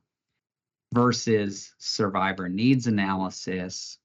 versus 0.93 1.73
survivor 1.79 2.49
needs 2.49 2.89
analysis, 2.89 3.99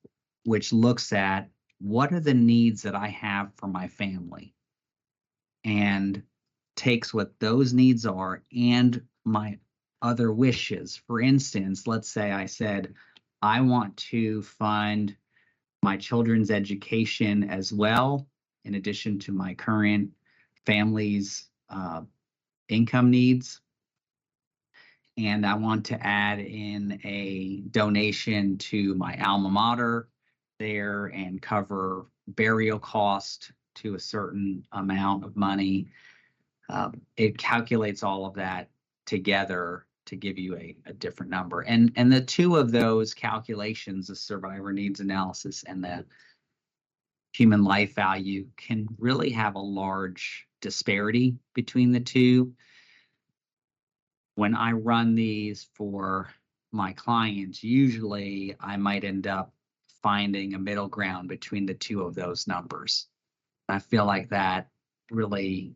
which 0.44 0.72
looks 0.72 1.14
at 1.14 1.50
what 1.80 2.14
are 2.14 2.20
the 2.20 2.34
needs 2.34 2.84
that 2.84 2.96
I 2.96 3.08
have 3.08 3.54
for 3.56 3.68
my 3.68 3.88
family 3.88 4.54
and 5.68 6.24
takes 6.78 7.14
what 7.14 7.38
those 7.40 7.74
needs 7.74 8.06
are 8.06 8.42
and 8.56 9.04
my 9.26 9.60
other 10.02 10.32
wishes. 10.32 10.96
For 11.08 11.20
instance, 11.20 11.86
let's 11.86 12.08
say 12.08 12.32
I 12.32 12.46
said, 12.46 12.94
I 13.42 13.62
want 13.62 13.98
to 13.98 14.42
fund 14.44 15.16
my 15.84 15.98
children's 15.98 16.52
education 16.52 17.44
as 17.50 17.74
well, 17.74 18.28
in 18.64 18.76
addition 18.76 19.20
to 19.20 19.32
my 19.32 19.54
current 19.54 20.12
family's 20.66 21.50
uh, 21.70 22.02
income 22.70 23.12
needs. 23.12 23.60
And 25.18 25.46
I 25.46 25.56
want 25.56 25.86
to 25.88 26.06
add 26.06 26.40
in 26.40 27.00
a 27.04 27.62
donation 27.72 28.58
to 28.60 28.94
my 28.96 29.18
alma 29.22 29.50
mater 29.50 30.08
there 30.60 31.08
and 31.08 31.42
cover 31.42 32.06
burial 32.28 32.80
cost 32.80 33.52
to 33.78 33.96
a 33.96 34.00
certain 34.00 34.64
amount 34.72 35.24
of 35.26 35.36
money. 35.36 35.88
Um, 36.70 37.02
it 37.16 37.38
calculates 37.38 38.04
all 38.04 38.26
of 38.26 38.36
that 38.36 38.70
together 39.06 39.86
to 40.06 40.16
give 40.16 40.38
you 40.38 40.56
a, 40.56 40.76
a 40.86 40.94
different 40.94 41.30
number. 41.32 41.62
And 41.62 41.92
and 41.96 42.12
the 42.12 42.22
two 42.22 42.56
of 42.56 42.72
those 42.72 43.14
calculations, 43.14 44.08
the 44.08 44.16
survivor 44.16 44.72
needs 44.74 45.00
analysis 45.00 45.64
and 45.68 45.84
the 45.84 46.06
human 47.34 47.64
life 47.64 47.94
value, 47.96 48.48
can 48.58 48.88
really 48.98 49.30
have 49.32 49.56
a 49.56 49.60
large 49.60 50.48
disparity 50.62 51.36
between 51.54 51.92
the 51.92 52.00
two. 52.00 52.54
when 54.38 54.56
I 54.56 54.72
run 54.72 55.16
these 55.16 55.68
for 55.74 56.30
my 56.72 56.94
clients, 56.94 57.64
usually 57.64 58.56
I 58.60 58.78
might 58.78 59.04
end 59.04 59.26
up 59.26 59.52
finding 60.04 60.54
a 60.54 60.60
middle 60.60 60.88
ground 60.88 61.28
between 61.28 61.66
the 61.66 61.74
two 61.74 62.04
of 62.04 62.14
those 62.14 62.48
numbers. 62.48 63.08
I 63.70 63.80
feel 63.80 64.06
like 64.06 64.30
that 64.30 64.70
really 65.12 65.76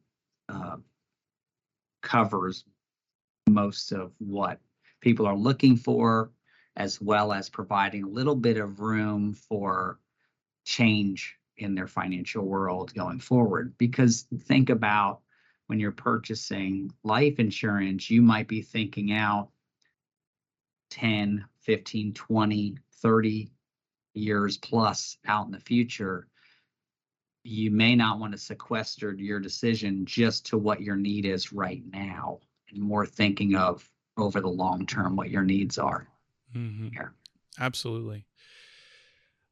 uh, 0.49 0.77
covers 2.01 2.65
most 3.49 3.91
of 3.91 4.13
what 4.19 4.59
people 5.01 5.25
are 5.25 5.35
looking 5.35 5.75
for, 5.75 6.31
as 6.75 7.01
well 7.01 7.33
as 7.33 7.49
providing 7.49 8.03
a 8.03 8.09
little 8.09 8.35
bit 8.35 8.57
of 8.57 8.79
room 8.79 9.33
for 9.33 9.99
change 10.65 11.35
in 11.57 11.75
their 11.75 11.87
financial 11.87 12.45
world 12.45 12.93
going 12.93 13.19
forward. 13.19 13.77
Because 13.77 14.25
think 14.43 14.69
about 14.69 15.21
when 15.67 15.79
you're 15.79 15.91
purchasing 15.91 16.91
life 17.03 17.39
insurance, 17.39 18.09
you 18.09 18.21
might 18.21 18.47
be 18.47 18.61
thinking 18.61 19.11
out 19.11 19.49
10, 20.91 21.45
15, 21.61 22.13
20, 22.13 22.77
30 22.93 23.51
years 24.13 24.57
plus 24.57 25.17
out 25.25 25.45
in 25.45 25.51
the 25.51 25.59
future. 25.59 26.27
You 27.43 27.71
may 27.71 27.95
not 27.95 28.19
want 28.19 28.33
to 28.33 28.37
sequester 28.37 29.13
your 29.13 29.39
decision 29.39 30.05
just 30.05 30.45
to 30.47 30.57
what 30.57 30.81
your 30.81 30.95
need 30.95 31.25
is 31.25 31.51
right 31.51 31.81
now 31.91 32.39
and 32.69 32.81
more 32.81 33.05
thinking 33.05 33.55
of 33.55 33.89
over 34.17 34.41
the 34.41 34.47
long 34.47 34.85
term 34.85 35.15
what 35.15 35.29
your 35.29 35.43
needs 35.43 35.77
are 35.77 36.07
mm-hmm. 36.55 36.89
here. 36.89 37.13
Absolutely. 37.59 38.25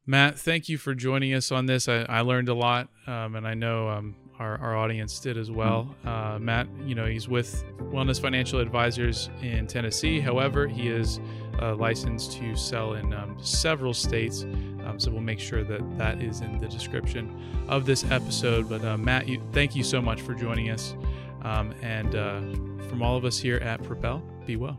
Matt, 0.05 0.39
thank 0.39 0.69
you 0.69 0.77
for 0.77 0.95
joining 0.95 1.33
us 1.33 1.51
on 1.51 1.67
this. 1.67 1.87
I, 1.87 2.01
I 2.09 2.21
learned 2.21 2.49
a 2.49 2.53
lot, 2.53 2.89
um, 3.05 3.35
and 3.35 3.47
I 3.47 3.53
know 3.53 3.89
um, 3.89 4.15
our, 4.39 4.57
our 4.57 4.75
audience 4.75 5.19
did 5.19 5.37
as 5.37 5.51
well. 5.51 5.95
Uh, 6.03 6.39
Matt, 6.39 6.67
you 6.83 6.95
know, 6.95 7.05
he's 7.05 7.27
with 7.27 7.63
Wellness 7.91 8.19
Financial 8.19 8.59
Advisors 8.59 9.29
in 9.41 9.67
Tennessee. 9.67 10.19
However, 10.19 10.67
he 10.67 10.87
is 10.87 11.19
uh, 11.59 11.75
to 11.75 12.55
sell 12.55 12.93
in 12.93 13.13
um, 13.13 13.37
several 13.41 13.93
states. 13.93 14.43
Um, 14.85 14.99
so 14.99 15.11
we'll 15.11 15.21
make 15.21 15.39
sure 15.39 15.63
that 15.63 15.97
that 15.97 16.21
is 16.21 16.41
in 16.41 16.57
the 16.57 16.67
description 16.67 17.65
of 17.67 17.85
this 17.85 18.09
episode. 18.11 18.69
But 18.69 18.83
uh, 18.83 18.97
Matt, 18.97 19.27
you, 19.27 19.41
thank 19.51 19.75
you 19.75 19.83
so 19.83 20.01
much 20.01 20.21
for 20.21 20.33
joining 20.33 20.69
us. 20.69 20.95
Um, 21.43 21.73
and 21.81 22.15
uh, 22.15 22.41
from 22.89 23.01
all 23.01 23.15
of 23.15 23.25
us 23.25 23.37
here 23.37 23.57
at 23.57 23.83
Propel, 23.83 24.23
be 24.45 24.55
well. 24.55 24.77